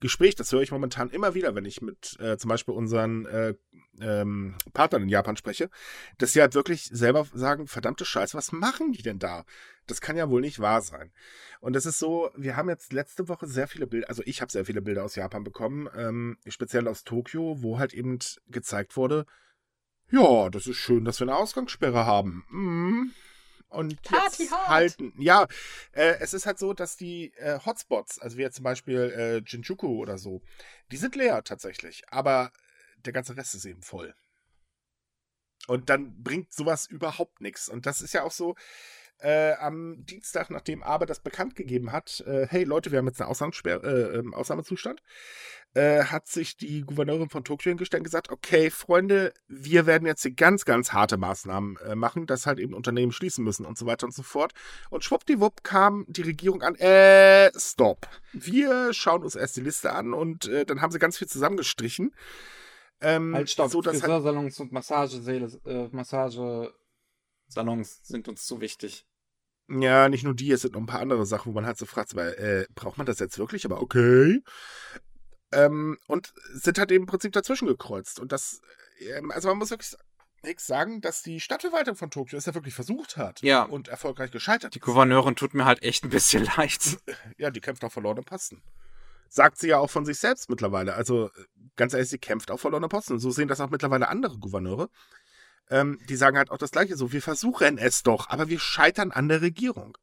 [0.00, 3.54] Gespräch, das höre ich momentan immer wieder, wenn ich mit äh, zum Beispiel unseren äh,
[4.00, 5.70] ähm, Partnern in Japan spreche,
[6.18, 9.44] dass sie halt wirklich selber sagen, verdammte Scheiße, was machen die denn da?
[9.86, 11.12] Das kann ja wohl nicht wahr sein.
[11.60, 14.50] Und das ist so, wir haben jetzt letzte Woche sehr viele Bilder, also ich habe
[14.52, 19.26] sehr viele Bilder aus Japan bekommen, ähm, speziell aus Tokio, wo halt eben gezeigt wurde,
[20.10, 22.44] ja, das ist schön, dass wir eine Ausgangssperre haben.
[22.50, 23.10] Mm.
[23.70, 25.14] Und Party jetzt halten.
[25.18, 25.46] Ja,
[25.92, 29.36] äh, es ist halt so, dass die äh, Hotspots, also wie jetzt zum Beispiel äh,
[29.46, 30.42] Jinjuku oder so,
[30.90, 32.02] die sind leer tatsächlich.
[32.10, 32.52] Aber
[33.04, 34.14] der ganze Rest ist eben voll.
[35.66, 37.68] Und dann bringt sowas überhaupt nichts.
[37.68, 38.56] Und das ist ja auch so,
[39.22, 43.20] äh, am Dienstag, nachdem Abe das bekannt gegeben hat, äh, hey Leute, wir haben jetzt
[43.20, 45.02] einen Ausnahmesperr äh, ähm, Ausnahmezustand,
[45.74, 50.22] äh, hat sich die Gouverneurin von Tokio hingestellt und gesagt, okay, Freunde, wir werden jetzt
[50.22, 53.86] hier ganz, ganz harte Maßnahmen äh, machen, dass halt eben Unternehmen schließen müssen und so
[53.86, 54.52] weiter und so fort.
[54.88, 58.08] Und schwuppdiwupp kam die Regierung an, äh, stopp.
[58.32, 62.14] Wir schauen uns erst die Liste an und äh, dann haben sie ganz viel zusammengestrichen.
[63.00, 63.70] Ähm, halt, stopp.
[63.70, 69.06] So, halt Friseursalons halt und Massagesäle, Massagesalons sind uns zu wichtig.
[69.70, 71.86] Ja, nicht nur die, es sind noch ein paar andere Sachen, wo man halt so
[71.86, 73.64] fragt, weil, äh, braucht man das jetzt wirklich?
[73.64, 74.42] Aber okay.
[75.52, 78.18] Ähm, und sind halt im Prinzip dazwischen gekreuzt.
[78.18, 78.60] Und das,
[79.00, 79.94] ähm, also man muss wirklich
[80.42, 83.42] nichts sagen, dass die Stadtverwaltung von Tokio es ja wirklich versucht hat.
[83.42, 83.62] Ja.
[83.62, 86.98] Und erfolgreich gescheitert Die Gouverneurin tut mir halt echt ein bisschen leid.
[87.36, 88.62] Ja, die kämpft auf verlorenen Posten.
[89.28, 90.94] Sagt sie ja auch von sich selbst mittlerweile.
[90.94, 91.30] Also,
[91.76, 93.20] ganz ehrlich, sie kämpft auf verlorenen Posten.
[93.20, 94.88] So sehen das auch mittlerweile andere Gouverneure.
[95.70, 97.12] Ähm, die sagen halt auch das Gleiche so.
[97.12, 99.96] Wir versuchen es doch, aber wir scheitern an der Regierung.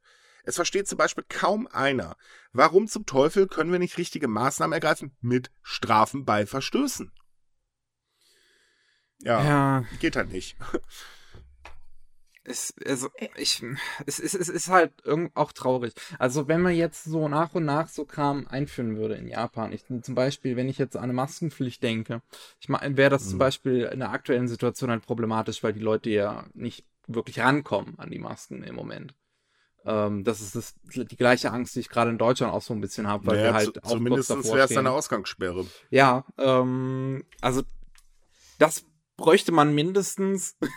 [0.44, 2.16] Es versteht zum Beispiel kaum einer.
[2.54, 7.12] Warum zum Teufel können wir nicht richtige Maßnahmen ergreifen mit Strafen bei Verstößen?
[9.20, 9.86] Ja, ja.
[10.00, 10.56] geht halt nicht.
[12.50, 13.62] Es, also, ich,
[14.06, 14.94] es, es, es ist halt
[15.34, 15.94] auch traurig.
[16.18, 19.84] Also, wenn man jetzt so nach und nach so Kram einführen würde in Japan, ich,
[20.02, 22.22] zum Beispiel, wenn ich jetzt an eine Maskenpflicht denke,
[22.62, 23.30] ich meine, wäre das mhm.
[23.32, 28.00] zum Beispiel in der aktuellen Situation halt problematisch, weil die Leute ja nicht wirklich rankommen
[28.00, 29.14] an die Masken im Moment.
[29.84, 32.82] Ähm, das ist das, die gleiche Angst, die ich gerade in Deutschland auch so ein
[32.82, 35.66] bisschen habe, weil naja, wir halt zu, auch Zumindest wäre es eine Ausgangssperre.
[35.90, 37.64] Ja, ähm, also
[38.58, 38.86] das
[39.18, 40.58] bräuchte man mindestens.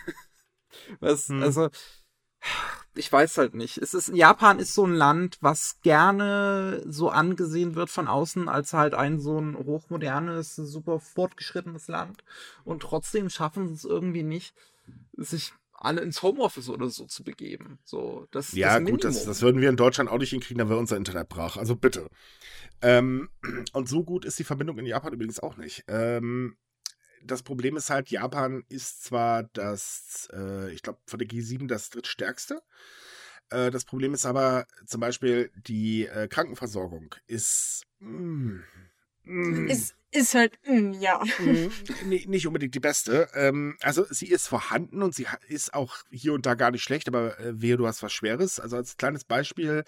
[1.00, 1.42] was, hm.
[1.42, 1.68] also
[2.94, 3.78] ich weiß halt nicht.
[3.78, 8.72] Es ist, Japan ist so ein Land, was gerne so angesehen wird von außen als
[8.72, 12.24] halt ein so ein hochmodernes, super fortgeschrittenes Land.
[12.64, 14.54] Und trotzdem schaffen sie es irgendwie nicht,
[15.16, 17.78] sich alle ins Homeoffice oder so zu begeben.
[17.84, 20.68] So, das Ja, das gut, das, das würden wir in Deutschland auch nicht hinkriegen, dann
[20.68, 21.56] wäre unser Internet brach.
[21.56, 22.08] Also bitte.
[22.82, 23.30] Ähm,
[23.72, 25.84] und so gut ist die Verbindung in Japan übrigens auch nicht.
[25.88, 26.56] Ähm,
[27.22, 31.90] das Problem ist halt, Japan ist zwar das, äh, ich glaube, von der G7 das
[31.90, 32.62] drittstärkste.
[33.50, 37.84] Äh, das Problem ist aber zum Beispiel, die äh, Krankenversorgung ist.
[38.00, 38.62] Mh,
[39.24, 41.22] mm, mh, ist ist halt, mh, ja.
[41.38, 41.70] Mhm.
[42.08, 43.28] nicht unbedingt die beste.
[43.34, 47.06] Ähm, also sie ist vorhanden und sie ist auch hier und da gar nicht schlecht,
[47.06, 48.58] aber äh, wehe, du hast was Schweres.
[48.58, 49.84] Also als kleines Beispiel,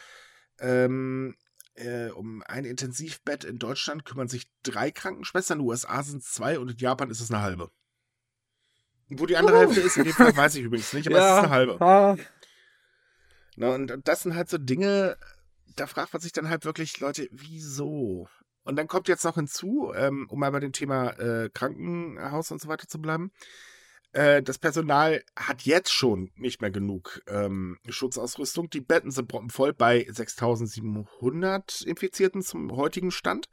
[0.61, 1.35] ähm,
[1.75, 6.33] äh, um ein Intensivbett in Deutschland kümmern sich drei Krankenschwestern, in den USA sind es
[6.33, 7.70] zwei und in Japan ist es eine halbe.
[9.09, 9.61] Wo die andere uh.
[9.61, 11.29] Hälfte ist, in dem Fall weiß ich übrigens nicht, aber ja.
[11.29, 11.81] es ist eine halbe.
[11.81, 12.16] Ah.
[13.57, 15.16] Na, und das sind halt so Dinge,
[15.77, 18.29] da fragt man sich dann halt wirklich, Leute, wieso?
[18.64, 22.61] Und dann kommt jetzt noch hinzu, ähm, um mal bei dem Thema äh, Krankenhaus und
[22.61, 23.33] so weiter zu bleiben,
[24.13, 28.69] äh, das Personal hat jetzt schon nicht mehr genug ähm, Schutzausrüstung.
[28.71, 33.49] Die Betten sind voll bei 6700 Infizierten zum heutigen Stand.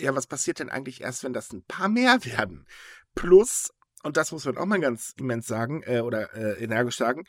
[0.00, 2.66] Ja, was passiert denn eigentlich erst, wenn das ein paar mehr werden?
[3.14, 3.72] Plus,
[4.02, 7.24] und das muss man auch mal ganz immens sagen, äh, oder äh, energisch sagen,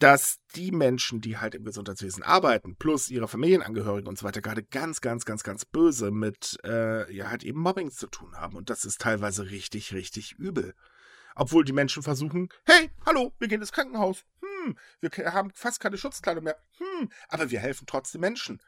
[0.00, 4.62] dass die Menschen, die halt im Gesundheitswesen arbeiten, plus ihre Familienangehörigen und so weiter, gerade
[4.62, 8.56] ganz, ganz, ganz, ganz böse mit, äh, ja, halt eben Mobbing zu tun haben.
[8.56, 10.74] Und das ist teilweise richtig, richtig übel.
[11.40, 14.26] Obwohl die Menschen versuchen, hey, hallo, wir gehen ins Krankenhaus.
[14.42, 16.62] Hm, wir haben fast keine Schutzkleidung mehr.
[16.76, 18.60] Hm, aber wir helfen trotzdem Menschen.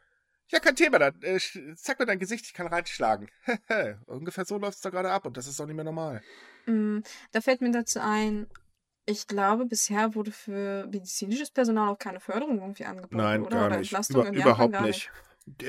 [0.49, 1.39] Ja, kein Thema, dann äh,
[1.75, 3.29] zeig mir dein Gesicht, ich kann reinschlagen.
[4.07, 6.23] Ungefähr so läuft es da gerade ab und das ist doch nicht mehr normal.
[6.65, 7.01] Mm,
[7.31, 8.47] da fällt mir dazu ein,
[9.05, 13.55] ich glaube, bisher wurde für medizinisches Personal auch keine Förderung irgendwie angeboten, Nein, oder?
[13.55, 14.09] gar oder nicht.
[14.09, 15.11] Über, überhaupt nicht.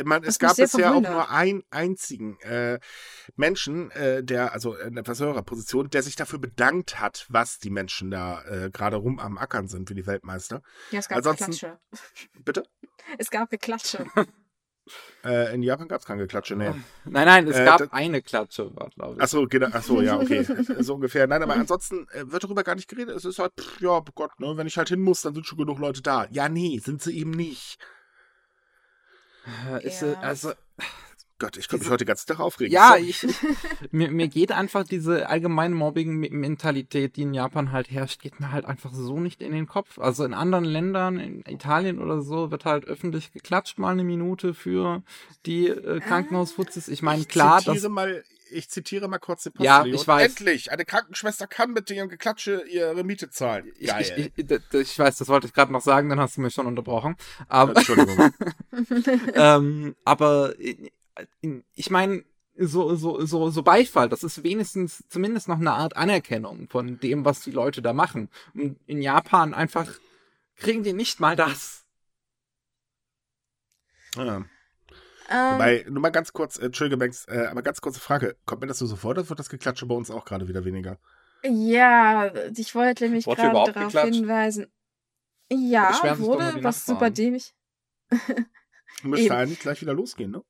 [0.04, 2.78] Man, es gab bisher auch nur einen einzigen äh,
[3.34, 8.10] Menschen, äh, der, also in der Versorgerposition, der sich dafür bedankt hat, was die Menschen
[8.10, 10.62] da äh, gerade rum am Ackern sind, wie die Weltmeister.
[10.90, 11.80] Ja, es gab Ansonsten, Geklatsche.
[12.44, 12.62] Bitte?
[13.18, 14.06] Es gab Geklatsche.
[15.24, 16.70] Äh, in Japan gab es keine Klatsche, nee.
[17.06, 19.22] Nein, nein, es äh, gab eine Klatsche, glaube ich.
[19.22, 20.44] Achso, genau, achso, ja, okay.
[20.80, 21.26] so ungefähr.
[21.26, 23.16] Nein, aber ansonsten äh, wird darüber gar nicht geredet.
[23.16, 25.56] Es ist halt, pff, ja, Gott, ne, wenn ich halt hin muss, dann sind schon
[25.56, 26.26] genug Leute da.
[26.30, 27.78] Ja, nee, sind sie eben nicht.
[29.82, 30.14] Ist, ja.
[30.20, 30.52] Also,
[31.38, 32.72] Gott, ich könnte mich heute den ganzen Tag aufregen.
[32.72, 33.26] Ja, ich,
[33.90, 38.64] mir, mir geht einfach diese allgemeine Mobbing-Mentalität, die in Japan halt herrscht, geht mir halt
[38.64, 39.98] einfach so nicht in den Kopf.
[39.98, 44.54] Also in anderen Ländern, in Italien oder so, wird halt öffentlich geklatscht mal eine Minute
[44.54, 45.02] für
[45.44, 46.88] die äh, Krankenhausfutzes.
[46.88, 48.24] Ich meine, klar, ich zitiere mal,
[48.54, 49.86] ich zitiere mal kurz den Postillon.
[49.86, 50.30] Ja, ich weiß.
[50.30, 53.72] Endlich, eine Krankenschwester kann mit ihrem Geklatsche ihre Miete zahlen.
[53.78, 56.54] Ich, ich, ich, ich, weiß, das wollte ich gerade noch sagen, dann hast du mich
[56.54, 57.16] schon unterbrochen.
[57.48, 58.32] Aber, Entschuldigung.
[59.34, 60.54] ähm, aber
[61.74, 62.24] ich meine,
[62.56, 67.24] so, so, so, so Beifall, das ist wenigstens zumindest noch eine Art Anerkennung von dem,
[67.24, 68.30] was die Leute da machen.
[68.54, 69.88] Und in Japan einfach
[70.56, 71.84] kriegen die nicht mal das.
[74.16, 74.44] Ja.
[75.30, 78.36] Ähm, Wobei, nur mal ganz kurz, äh, Entschuldige, Banks, äh, aber ganz kurze Frage.
[78.44, 80.98] Kommt mir das so sofort oder wird das Geklatsche bei uns auch gerade wieder weniger?
[81.44, 84.14] Ja, ich wollte nämlich gerade darauf geklatscht?
[84.14, 84.72] hinweisen.
[85.52, 87.54] Ja, wurde, was super dämlich.
[89.02, 90.42] Müsste eigentlich gleich wieder losgehen, ne?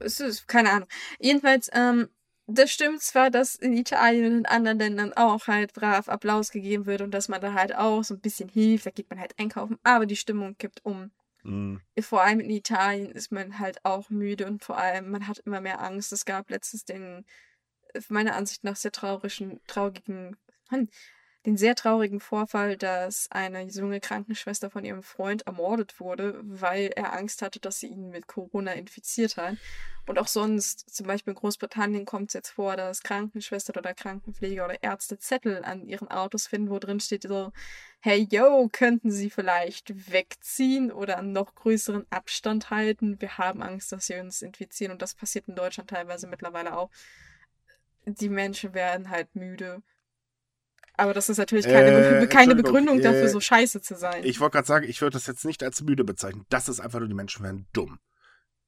[0.00, 0.88] Es ist, keine Ahnung.
[1.18, 2.08] Jedenfalls, ähm,
[2.46, 6.86] das stimmt zwar, dass in Italien und in anderen Ländern auch halt brav Applaus gegeben
[6.86, 9.38] wird und dass man da halt auch so ein bisschen hilft, da geht man halt
[9.38, 11.10] einkaufen, aber die Stimmung kippt um.
[11.44, 11.80] Mhm.
[12.00, 15.60] Vor allem in Italien ist man halt auch müde und vor allem man hat immer
[15.60, 16.12] mehr Angst.
[16.12, 17.24] Es gab letztens den,
[18.08, 20.36] meiner Ansicht nach sehr traurigen, traurigen,
[21.46, 27.12] den sehr traurigen Vorfall, dass eine junge Krankenschwester von ihrem Freund ermordet wurde, weil er
[27.12, 29.56] Angst hatte, dass sie ihn mit Corona infiziert hat.
[30.06, 34.64] Und auch sonst, zum Beispiel in Großbritannien kommt es jetzt vor, dass Krankenschwestern oder Krankenpfleger
[34.64, 37.52] oder Ärzte Zettel an ihren Autos finden, wo drin steht so,
[38.00, 43.20] hey yo, könnten Sie vielleicht wegziehen oder einen noch größeren Abstand halten?
[43.20, 46.90] Wir haben Angst, dass Sie uns infizieren und das passiert in Deutschland teilweise mittlerweile auch.
[48.06, 49.82] Die Menschen werden halt müde
[50.96, 54.22] aber das ist natürlich keine, äh, keine Begründung dafür, äh, so scheiße zu sein.
[54.24, 56.46] Ich wollte gerade sagen, ich würde das jetzt nicht als müde bezeichnen.
[56.50, 57.98] Das ist einfach nur, die Menschen werden dumm.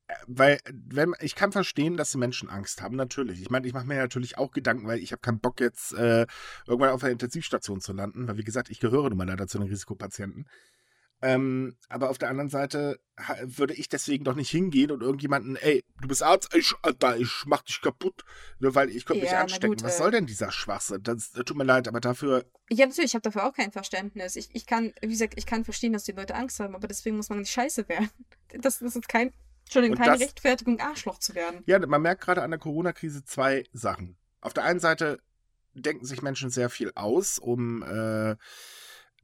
[0.08, 3.40] Äh, weil, wenn, ich kann verstehen, dass die Menschen Angst haben, natürlich.
[3.40, 6.26] Ich meine, ich mache mir natürlich auch Gedanken, weil ich habe keinen Bock jetzt äh,
[6.66, 9.58] irgendwann auf einer Intensivstation zu landen, weil wie gesagt, ich gehöre nun mal leider zu
[9.58, 10.46] den Risikopatienten.
[11.22, 13.00] Ähm, aber auf der anderen Seite
[13.42, 17.44] würde ich deswegen doch nicht hingehen und irgendjemanden, ey, du bist Arzt, ich, Alter, ich
[17.46, 18.24] mach dich kaputt,
[18.58, 19.70] nur weil ich könnte ja, mich anstecken.
[19.70, 21.02] Gut, Was äh, soll denn dieser Schwachsinn?
[21.02, 22.44] Das, das, tut mir leid, aber dafür.
[22.70, 24.36] Ja, natürlich, ich habe dafür auch kein Verständnis.
[24.36, 27.16] Ich, ich kann, wie gesagt, ich kann verstehen, dass die Leute Angst haben, aber deswegen
[27.16, 28.10] muss man nicht scheiße werden.
[28.60, 29.32] Das, das ist kein,
[29.64, 31.62] Entschuldigung, keine das, Rechtfertigung, Arschloch zu werden.
[31.66, 34.16] Ja, man merkt gerade an der Corona-Krise zwei Sachen.
[34.40, 35.18] Auf der einen Seite
[35.74, 38.36] denken sich Menschen sehr viel aus, um äh,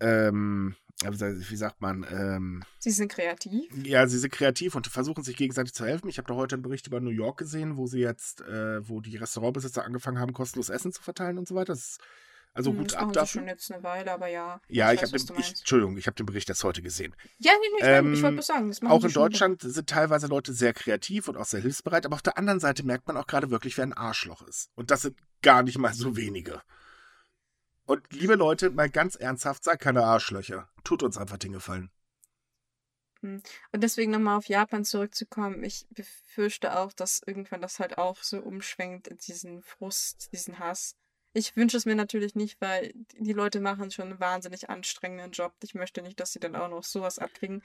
[0.00, 0.74] ähm,
[1.04, 2.06] wie sagt man?
[2.10, 3.70] Ähm, sie sind kreativ.
[3.84, 6.08] Ja, sie sind kreativ und versuchen sich gegenseitig zu helfen.
[6.08, 9.00] Ich habe da heute einen Bericht über New York gesehen, wo sie jetzt, äh, wo
[9.00, 11.72] die Restaurantbesitzer angefangen haben, kostenlos Essen zu verteilen und so weiter.
[11.72, 12.00] Das ist,
[12.54, 13.40] also hm, Hut ab dafür.
[13.40, 14.60] schon jetzt eine Weile, aber ja.
[14.68, 17.14] Ja, ich, ich habe den, ich, Entschuldigung, ich habe den Bericht erst heute gesehen.
[17.38, 18.72] Ja, nee, nee, ähm, ich wollte nur sagen.
[18.88, 22.36] auch in Deutschland sind teilweise Leute sehr kreativ und auch sehr hilfsbereit, aber auf der
[22.36, 24.70] anderen Seite merkt man auch gerade wirklich, wer ein Arschloch ist.
[24.74, 26.60] Und das sind gar nicht mal so wenige.
[27.86, 30.68] Und liebe Leute, mal ganz ernsthaft, seid keine Arschlöcher.
[30.84, 31.90] Tut uns einfach den Gefallen.
[33.20, 33.42] Hm.
[33.70, 38.38] Und deswegen nochmal auf Japan zurückzukommen, ich befürchte auch, dass irgendwann das halt auch so
[38.38, 40.96] umschwenkt diesen Frust, diesen Hass.
[41.32, 45.54] Ich wünsche es mir natürlich nicht, weil die Leute machen schon einen wahnsinnig anstrengenden Job.
[45.62, 47.62] Ich möchte nicht, dass sie dann auch noch sowas abkriegen.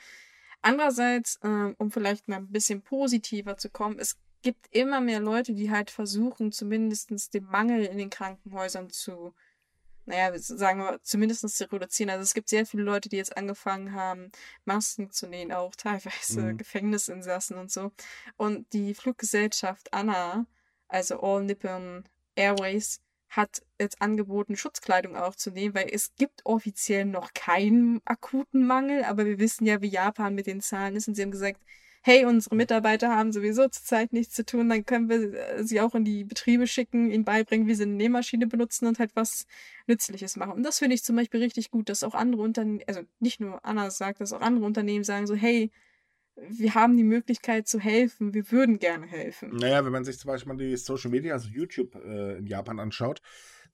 [0.61, 5.53] Andererseits, äh, um vielleicht mal ein bisschen positiver zu kommen, es gibt immer mehr Leute,
[5.53, 9.34] die halt versuchen, zumindest den Mangel in den Krankenhäusern zu
[10.08, 12.10] naja, sagen wir, zumindest zu reduzieren.
[12.10, 14.32] Also es gibt sehr viele Leute, die jetzt angefangen haben,
[14.66, 16.58] Masken zu nähen, auch teilweise mhm.
[16.58, 17.91] Gefängnisinsassen und so.
[18.38, 20.45] Und die Fluggesellschaft ANA,
[20.88, 22.05] also All Nippon
[22.36, 29.26] Airways, hat jetzt angeboten, Schutzkleidung aufzunehmen, weil es gibt offiziell noch keinen akuten Mangel, aber
[29.26, 31.60] wir wissen ja, wie Japan mit den Zahlen ist und sie haben gesagt,
[32.08, 35.93] hey, unsere Mitarbeiter haben sowieso zurzeit nichts zu tun, dann können wir äh, sie auch
[35.93, 39.45] in die Betriebe schicken, ihnen beibringen, wie sie eine Nähmaschine benutzen und halt was
[39.88, 40.53] Nützliches machen.
[40.53, 43.64] Und das finde ich zum Beispiel richtig gut, dass auch andere Unternehmen, also nicht nur
[43.66, 45.70] Anna sagt, dass auch andere Unternehmen sagen so, hey,
[46.38, 49.49] wir haben die Möglichkeit zu helfen, wir würden gerne helfen.
[49.58, 52.80] Naja, wenn man sich zum Beispiel mal die Social Media, also YouTube äh, in Japan
[52.80, 53.22] anschaut,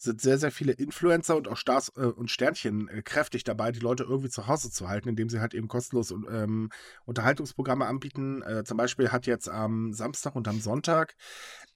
[0.04, 3.80] sind sehr, sehr viele Influencer und auch Stars äh, und Sternchen äh, kräftig dabei, die
[3.80, 6.70] Leute irgendwie zu Hause zu halten, indem sie halt eben kostenlos ähm,
[7.06, 8.42] Unterhaltungsprogramme anbieten.
[8.44, 11.16] Äh, zum Beispiel hat jetzt am Samstag und am Sonntag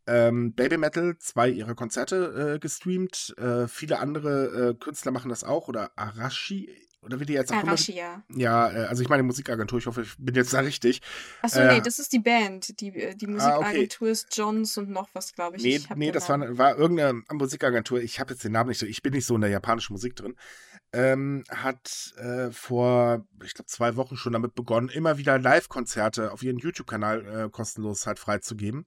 [0.07, 3.35] ähm, Baby Metal zwei ihrer Konzerte äh, gestreamt.
[3.37, 6.69] Äh, viele andere äh, Künstler machen das auch oder Arashi
[7.07, 8.21] oder wie die jetzt Arashi, ja.
[8.35, 11.01] Ja, äh, also ich meine Musikagentur, ich hoffe, ich bin jetzt da richtig.
[11.41, 12.79] Achso, äh, nee, das ist die Band.
[12.79, 14.11] Die, äh, die Musikagentur ah, okay.
[14.11, 15.63] ist Johns und noch was, glaube ich.
[15.63, 18.85] Nee, ich nee das war, war irgendeine Musikagentur, ich habe jetzt den Namen nicht so,
[18.85, 20.35] ich bin nicht so in der japanischen Musik drin.
[20.93, 26.43] Ähm, hat äh, vor, ich glaube, zwei Wochen schon damit begonnen, immer wieder Live-Konzerte auf
[26.43, 28.85] ihren YouTube-Kanal äh, kostenlos halt freizugeben.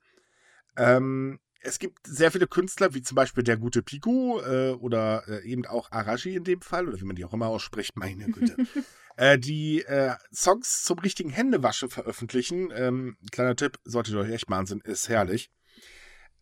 [0.76, 5.44] Ähm, es gibt sehr viele Künstler, wie zum Beispiel der gute Piku äh, oder äh,
[5.44, 8.56] eben auch Arashi in dem Fall, oder wie man die auch immer ausspricht, meine Güte,
[9.16, 12.70] äh, die äh, Songs zum richtigen Händewaschen veröffentlichen.
[12.74, 15.50] Ähm, kleiner Tipp, solltet ihr euch echt mal ansehen, ist herrlich.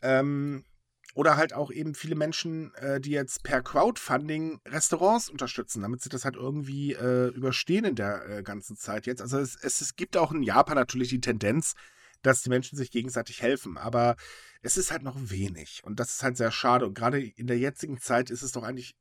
[0.03, 0.64] Ähm,
[1.14, 6.11] oder halt auch eben viele Menschen, äh, die jetzt per Crowdfunding Restaurants unterstützen, damit sie
[6.11, 9.21] das halt irgendwie äh, überstehen in der ganzen Zeit jetzt.
[9.21, 11.75] Also es, es, es gibt auch in Japan natürlich die Tendenz,
[12.23, 13.79] dass die Menschen sich gegenseitig helfen.
[13.79, 14.16] Aber
[14.62, 15.83] es ist halt noch wenig.
[15.85, 16.87] Und das ist halt sehr schade.
[16.87, 18.97] Und gerade in der jetzigen Zeit ist es doch eigentlich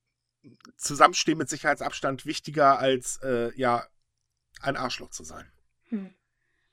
[0.77, 3.85] Zusammenstehen mit Sicherheitsabstand wichtiger als äh, ja
[4.61, 5.51] ein Arschloch zu sein.
[5.89, 6.13] Hm.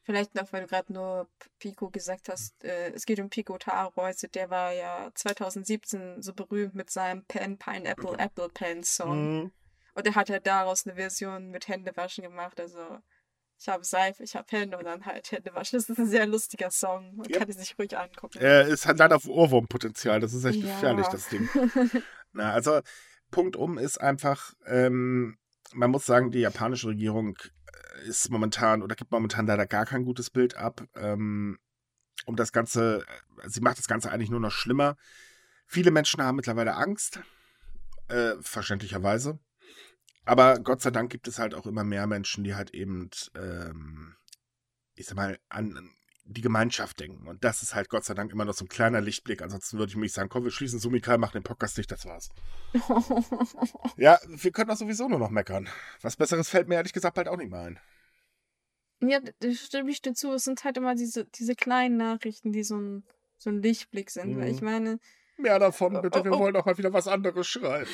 [0.05, 1.29] Vielleicht noch, weil du gerade nur
[1.59, 6.35] Pico gesagt hast, äh, es geht um Pico Taro, also der war ja 2017 so
[6.35, 9.43] berühmt mit seinem Pen Pineapple Apple Pen Song.
[9.45, 9.53] Mhm.
[9.95, 12.99] Und er hat ja daraus eine Version mit Händewaschen gemacht, also
[13.59, 15.79] ich habe Seife, ich habe Hände und dann halt Händewaschen.
[15.79, 17.17] Das ist ein sehr lustiger Song.
[17.17, 17.39] Man ja.
[17.39, 18.39] kann es sich ruhig angucken.
[18.39, 20.21] Er ist halt leider auf Ohrwurmpotenzial.
[20.21, 20.75] Das ist echt ja.
[20.75, 21.49] gefährlich, das Ding.
[22.33, 22.81] Na, also,
[23.31, 25.39] Punkt um ist einfach, ähm,
[25.73, 27.37] man muss sagen, die japanische Regierung
[28.07, 30.83] ist momentan oder gibt momentan leider gar kein gutes Bild ab.
[30.95, 31.59] Ähm,
[32.27, 33.05] um das Ganze,
[33.43, 34.97] äh, sie macht das Ganze eigentlich nur noch schlimmer.
[35.67, 37.21] Viele Menschen haben mittlerweile Angst,
[38.09, 39.39] äh, verständlicherweise.
[40.25, 44.17] Aber Gott sei Dank gibt es halt auch immer mehr Menschen, die halt eben, ähm,
[44.95, 45.91] ich sag mal, an
[46.27, 47.29] die Gemeinschaft denken.
[47.29, 49.43] Und das ist halt Gott sei Dank immer noch so ein kleiner Lichtblick.
[49.43, 52.31] Ansonsten würde ich mich sagen, komm, wir schließen Sumikal, machen den Podcast nicht, das war's.
[53.97, 55.69] ja, wir können doch sowieso nur noch meckern.
[56.01, 57.81] Was Besseres fällt mir ehrlich gesagt bald auch nicht mehr ein.
[59.01, 60.33] Ja, da stimme ich dir zu.
[60.33, 63.05] Es sind halt immer diese, diese kleinen Nachrichten, die so ein,
[63.37, 64.35] so ein Lichtblick sind.
[64.35, 64.41] Mhm.
[64.41, 64.67] Weil ich mhm.
[64.67, 64.99] meine.
[65.37, 66.21] Mehr davon, bitte.
[66.21, 67.91] Oh, wir oh, wollen auch mal wieder was anderes schreiben.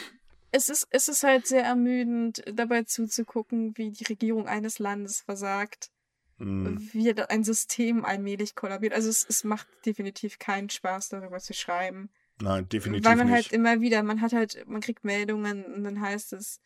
[0.52, 5.90] Es ist, es ist halt sehr ermüdend, dabei zuzugucken, wie die Regierung eines Landes versagt.
[6.38, 6.88] Mhm.
[6.92, 8.94] Wie ein System allmählich kollabiert.
[8.94, 12.10] Also es, es macht definitiv keinen Spaß, darüber zu schreiben.
[12.40, 13.04] Nein, definitiv nicht.
[13.04, 13.52] Weil man halt nicht.
[13.52, 16.60] halt immer wieder, man hat halt, man kriegt Meldungen und dann heißt es,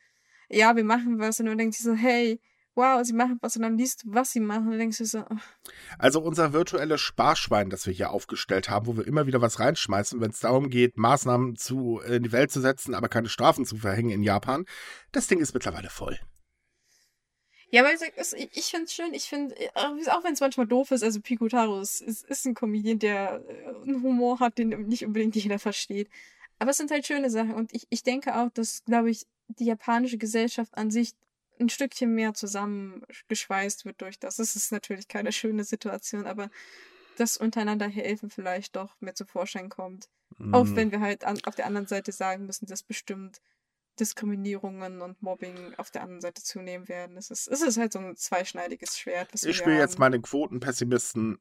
[0.49, 2.41] ja, wir machen was und dann denkt sich so, hey,
[2.75, 5.21] wow, sie machen was und dann liest du, was sie machen und denkst du so.
[5.21, 5.37] Oh.
[5.99, 10.21] Also unser virtuelles Sparschwein, das wir hier aufgestellt haben, wo wir immer wieder was reinschmeißen,
[10.21, 13.77] wenn es darum geht, Maßnahmen zu, in die Welt zu setzen, aber keine Strafen zu
[13.77, 14.65] verhängen in Japan,
[15.13, 16.19] das Ding ist mittlerweile voll.
[17.71, 20.93] Ja, aber ich, ich finde es schön, ich finde, äh, auch wenn es manchmal doof
[20.93, 25.05] ist, also Pikutaro ist, ist, ist ein Comedian, der äh, einen Humor hat, den nicht
[25.05, 26.09] unbedingt jeder versteht.
[26.61, 29.65] Aber es sind halt schöne Sachen und ich, ich denke auch, dass, glaube ich, die
[29.65, 31.15] japanische Gesellschaft an sich
[31.61, 34.39] ein Stückchen mehr zusammengeschweißt wird durch das.
[34.39, 36.51] Es ist natürlich keine schöne Situation, aber
[37.17, 40.09] das untereinander helfen vielleicht doch mehr zu Vorschein kommt.
[40.39, 40.55] Mhm.
[40.55, 43.41] Auch wenn wir halt an, auf der anderen Seite sagen müssen, dass bestimmt
[44.01, 47.17] Diskriminierungen und Mobbing auf der anderen Seite zunehmen werden.
[47.17, 49.29] Es ist, es ist halt so ein zweischneidiges Schwert.
[49.33, 51.39] ich spiele jetzt mal den Quotenpessimisten.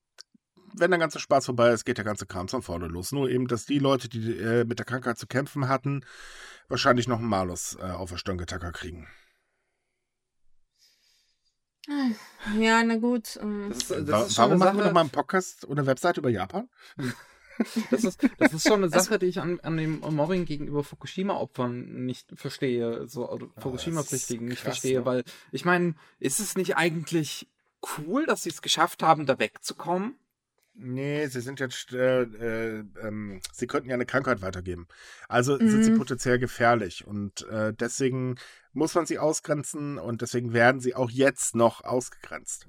[0.76, 3.12] Wenn der ganze Spaß vorbei ist, geht der ganze Kram von vorne los.
[3.12, 6.04] Nur eben, dass die Leute, die äh, mit der Krankheit zu kämpfen hatten,
[6.68, 9.08] wahrscheinlich noch einen Malus äh, auf der Stirn kriegen.
[11.88, 13.38] Ja, na gut.
[13.42, 13.68] Ähm.
[13.70, 16.70] Das ist, das Warum machen wir noch mal einen Podcast oder eine Webseite über Japan?
[17.92, 22.04] Das ist, das ist schon eine Sache, die ich an, an dem Mobbing gegenüber Fukushima-Opfern
[22.04, 25.06] nicht verstehe, so ah, Fukushima-Pflichtigen nicht verstehe, ne?
[25.06, 27.48] weil ich meine, ist es nicht eigentlich
[28.00, 30.16] cool, dass sie es geschafft haben, da wegzukommen?
[30.76, 34.88] Nee, sie sind jetzt, äh, äh, ähm, sie könnten ja eine Krankheit weitergeben.
[35.28, 35.70] Also mhm.
[35.70, 35.98] sind sie mhm.
[36.00, 38.36] potenziell gefährlich und äh, deswegen
[38.72, 42.68] muss man sie ausgrenzen und deswegen werden sie auch jetzt noch ausgegrenzt.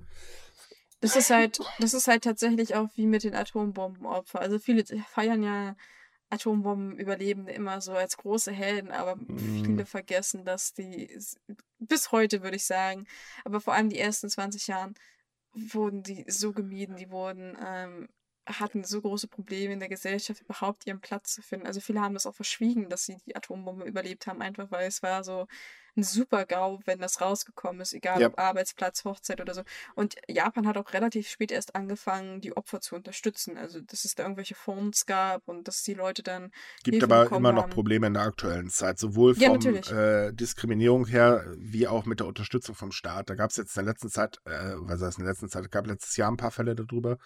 [1.01, 4.43] Das ist halt, das ist halt tatsächlich auch wie mit den Atombombenopfern.
[4.43, 5.77] Also viele feiern ja
[6.31, 9.65] Atombombenüberlebende immer so als große Helden, aber mhm.
[9.65, 11.17] viele vergessen, dass die
[11.79, 13.07] bis heute würde ich sagen,
[13.45, 14.95] aber vor allem die ersten 20 Jahren
[15.55, 18.09] wurden die so gemieden, die wurden, ähm,
[18.47, 21.67] hatten so große Probleme in der Gesellschaft, überhaupt ihren Platz zu finden.
[21.67, 25.03] Also viele haben das auch verschwiegen, dass sie die Atombombe überlebt haben, einfach weil es
[25.03, 25.47] war so
[25.97, 28.29] ein super GAU, wenn das rausgekommen ist, egal ja.
[28.29, 29.63] ob Arbeitsplatz, Hochzeit oder so.
[29.95, 33.57] Und Japan hat auch relativ spät erst angefangen, die Opfer zu unterstützen.
[33.57, 36.51] Also, dass es da irgendwelche Fonds gab und dass die Leute dann.
[36.83, 37.71] Gibt Hilfe aber immer noch haben.
[37.71, 42.27] Probleme in der aktuellen Zeit, sowohl von ja, äh, Diskriminierung her, wie auch mit der
[42.27, 43.31] Unterstützung vom Staat.
[43.31, 45.71] Da gab es jetzt in der letzten Zeit, äh, was heißt in der letzten Zeit,
[45.71, 47.19] gab letztes Jahr ein paar Fälle darüber.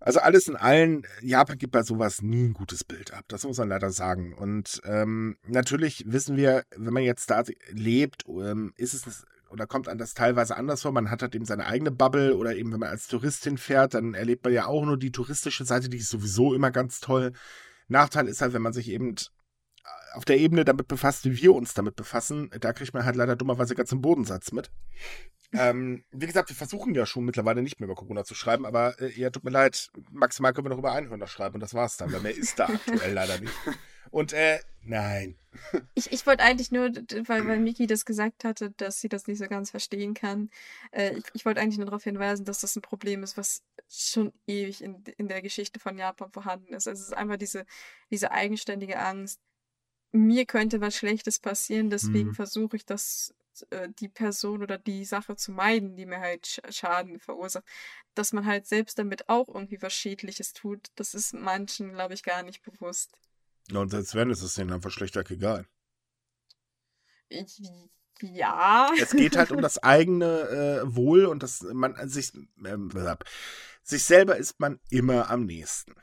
[0.00, 3.26] Also alles in allen, Japan gibt bei sowas nie ein gutes Bild ab.
[3.28, 4.32] Das muss man leider sagen.
[4.32, 9.88] Und ähm, natürlich wissen wir, wenn man jetzt da lebt, ähm, ist es oder kommt
[9.88, 10.92] an das teilweise anders vor.
[10.92, 14.14] Man hat halt eben seine eigene Bubble oder eben, wenn man als Touristin fährt, dann
[14.14, 17.32] erlebt man ja auch nur die touristische Seite, die ist sowieso immer ganz toll.
[17.88, 19.16] Nachteil ist halt, wenn man sich eben
[20.12, 23.36] auf der Ebene damit befasst, wie wir uns damit befassen, da kriegt man halt leider
[23.36, 24.70] dummerweise ganz im Bodensatz mit.
[25.52, 29.00] Ähm, wie gesagt, wir versuchen ja schon mittlerweile nicht mehr über Corona zu schreiben, aber
[29.00, 31.96] äh, ja, tut mir leid, maximal können wir noch über Einhörner schreiben und das war's
[31.96, 33.54] dann, weil mehr ist da aktuell leider nicht.
[34.10, 35.36] Und äh, nein.
[35.94, 36.90] Ich, ich wollte eigentlich nur,
[37.26, 40.50] weil, weil Miki das gesagt hatte, dass sie das nicht so ganz verstehen kann,
[40.90, 44.32] äh, ich, ich wollte eigentlich nur darauf hinweisen, dass das ein Problem ist, was schon
[44.46, 46.88] ewig in, in der Geschichte von Japan vorhanden ist.
[46.88, 47.66] Also es ist einfach diese,
[48.10, 49.40] diese eigenständige Angst,
[50.12, 52.34] mir könnte was Schlechtes passieren, deswegen mhm.
[52.34, 53.34] versuche ich das,
[53.70, 57.64] äh, die Person oder die Sache zu meiden, die mir halt Sch Schaden verursacht.
[58.14, 62.22] Dass man halt selbst damit auch irgendwie was Schädliches tut, das ist manchen, glaube ich,
[62.22, 63.12] gar nicht bewusst.
[63.70, 65.66] Ja, und selbst wenn, ist es denen einfach schlechter egal.
[68.20, 68.92] Ja.
[69.00, 72.32] Es geht halt um das eigene äh, Wohl und das man sich
[72.64, 72.90] ähm,
[73.82, 75.94] sich selber ist man immer am nächsten.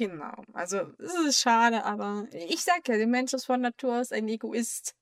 [0.00, 0.32] Genau.
[0.54, 4.26] Also es ist schade, aber ich sag ja, der Mensch ist von Natur aus ein
[4.28, 4.94] Egoist.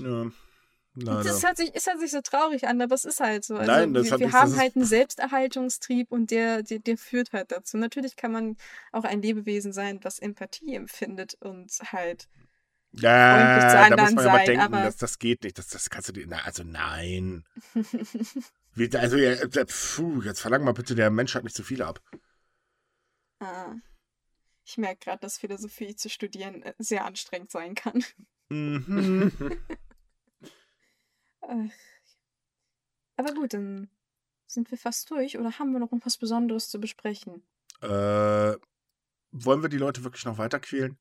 [0.00, 0.30] Ja.
[0.94, 1.22] Leider.
[1.22, 3.56] Das hört, sich, es hört sich so traurig an, aber es ist halt so.
[3.56, 7.32] Also Nein, das wir, hat wir haben halt einen Selbsterhaltungstrieb und der, der, der führt
[7.34, 7.76] halt dazu.
[7.76, 8.56] Natürlich kann man
[8.92, 12.30] auch ein Lebewesen sein, was Empathie empfindet und halt.
[12.92, 15.58] Ja, da muss man ja mal denken, aber- das, das geht nicht.
[15.58, 16.24] Das, das kannst du dir.
[16.26, 17.44] Na, also nein.
[18.94, 22.00] Also, ja, äh, puh, jetzt verlang mal bitte, der Mensch hat nicht zu viel ab.
[23.42, 23.74] Ah.
[24.64, 28.04] Ich merke gerade, dass Philosophie zu studieren äh, sehr anstrengend sein kann.
[28.48, 29.32] Mhm.
[33.16, 33.90] Aber gut, dann
[34.46, 37.42] sind wir fast durch oder haben wir noch was Besonderes zu besprechen?
[37.82, 38.56] äh,
[39.32, 40.98] wollen wir die Leute wirklich noch weiter quälen?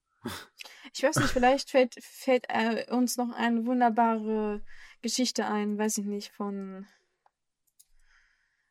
[0.93, 4.61] Ich weiß nicht, vielleicht fällt, fällt äh, uns noch eine wunderbare
[5.01, 6.87] Geschichte ein, weiß ich nicht, von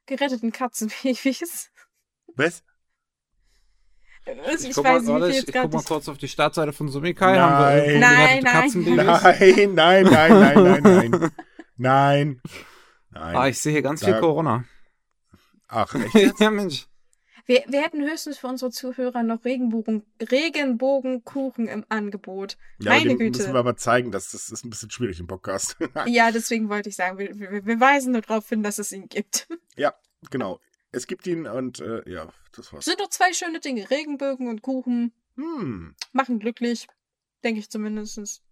[0.07, 1.71] geretteten Katzenbabys.
[2.35, 2.63] Was?
[4.47, 6.89] Also, ich guck mal, weiß nicht, ich, ich guck mal kurz auf die Startseite von
[6.89, 7.37] Sumikai.
[7.37, 7.43] Nein.
[7.43, 9.75] Haben wir irgendwo Nein, nein.
[9.75, 11.31] Nein, nein, nein, nein, nein, nein.
[11.77, 12.41] Nein.
[13.13, 14.65] Ah, ich sehe hier ganz Da- viel Corona.
[15.69, 16.39] Ach, echt?
[16.41, 16.87] ja, Mensch.
[17.47, 22.57] Wir, wir hätten höchstens für unsere Zuhörer noch Regenbogen, Regenbogenkuchen im Angebot.
[22.79, 23.39] Ja, Meine Güte.
[23.39, 25.77] müssen wir aber zeigen, dass das ist ein bisschen schwierig im Podcast.
[26.07, 29.09] Ja, deswegen wollte ich sagen, wir, wir, wir weisen nur darauf hin, dass es ihn
[29.09, 29.49] gibt.
[30.31, 30.61] genau.
[30.93, 32.85] Es gibt ihn und äh, ja, das war's.
[32.85, 33.89] Sind doch zwei schöne Dinge.
[33.91, 35.95] Regenbögen und Kuchen Hm.
[36.13, 36.89] machen glücklich.
[37.45, 38.43] Denke ich zumindest.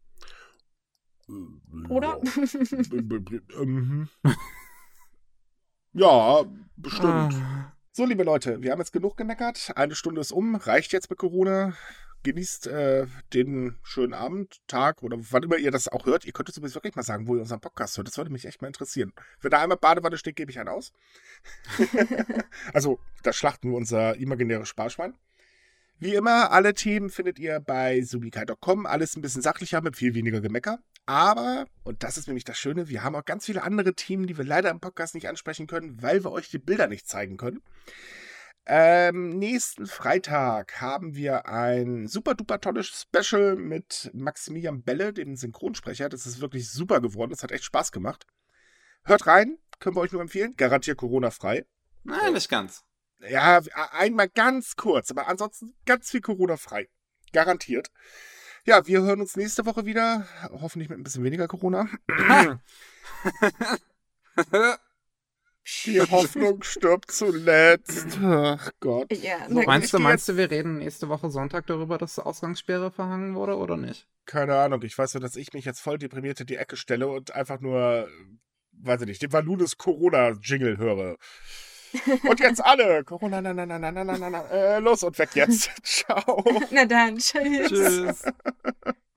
[1.88, 2.20] Oder?
[2.24, 2.28] Ja.
[3.64, 4.08] Mhm.
[5.92, 6.44] ja,
[6.76, 7.34] bestimmt.
[7.34, 7.72] Ah.
[7.92, 9.72] So, liebe Leute, wir haben jetzt genug gemeckert.
[9.74, 10.54] Eine Stunde ist um.
[10.54, 11.74] Reicht jetzt mit Corona.
[12.24, 16.24] Genießt äh, den schönen Abend, Tag oder wann immer ihr das auch hört.
[16.24, 18.08] Ihr könnt uns übrigens wirklich mal sagen, wo ihr unseren Podcast hört.
[18.08, 19.12] Das würde mich echt mal interessieren.
[19.40, 20.92] Wenn da einmal Badewanne steht, gebe ich einen aus.
[22.72, 25.14] also, da schlachten wir unser imaginäres Sparschwein.
[26.00, 28.86] Wie immer, alle Themen findet ihr bei subikai.com.
[28.86, 30.78] Alles ein bisschen sachlicher, mit viel weniger Gemecker.
[31.06, 34.36] Aber, und das ist nämlich das Schöne, wir haben auch ganz viele andere Themen, die
[34.36, 37.62] wir leider im Podcast nicht ansprechen können, weil wir euch die Bilder nicht zeigen können.
[38.70, 46.10] Ähm, nächsten Freitag haben wir ein super duper tolles Special mit Maximilian Belle, dem Synchronsprecher.
[46.10, 47.30] Das ist wirklich super geworden.
[47.30, 48.26] Das hat echt Spaß gemacht.
[49.04, 50.54] Hört rein, können wir euch nur empfehlen.
[50.58, 51.64] Garantiert Corona-frei.
[52.04, 52.84] Nein, nicht ganz.
[53.26, 53.62] Ja,
[53.92, 56.90] einmal ganz kurz, aber ansonsten ganz viel Corona-frei.
[57.32, 57.90] Garantiert.
[58.66, 60.28] Ja, wir hören uns nächste Woche wieder.
[60.50, 61.88] Hoffentlich mit ein bisschen weniger Corona.
[65.84, 68.18] Die Hoffnung stirbt zuletzt.
[68.22, 69.12] Ach Gott.
[69.12, 73.34] ja, So, meinst du, meinst du, wir reden nächste Woche Sonntag darüber, dass Ausgangssperre verhangen
[73.34, 74.06] wurde oder nicht?
[74.24, 74.82] Keine Ahnung.
[74.82, 77.60] Ich weiß nur, dass ich mich jetzt voll deprimiert in die Ecke stelle und einfach
[77.60, 78.08] nur,
[78.72, 81.16] weiß ich nicht, den Valudes Corona-Jingle höre.
[82.28, 83.02] Und jetzt alle.
[83.04, 84.42] Corona, na, na, na, na, na, na, na, na.
[84.50, 85.70] Äh, los und weg jetzt.
[85.82, 86.44] Ciao.
[86.70, 87.68] na dann, tschüss.
[87.68, 88.24] Tschüss.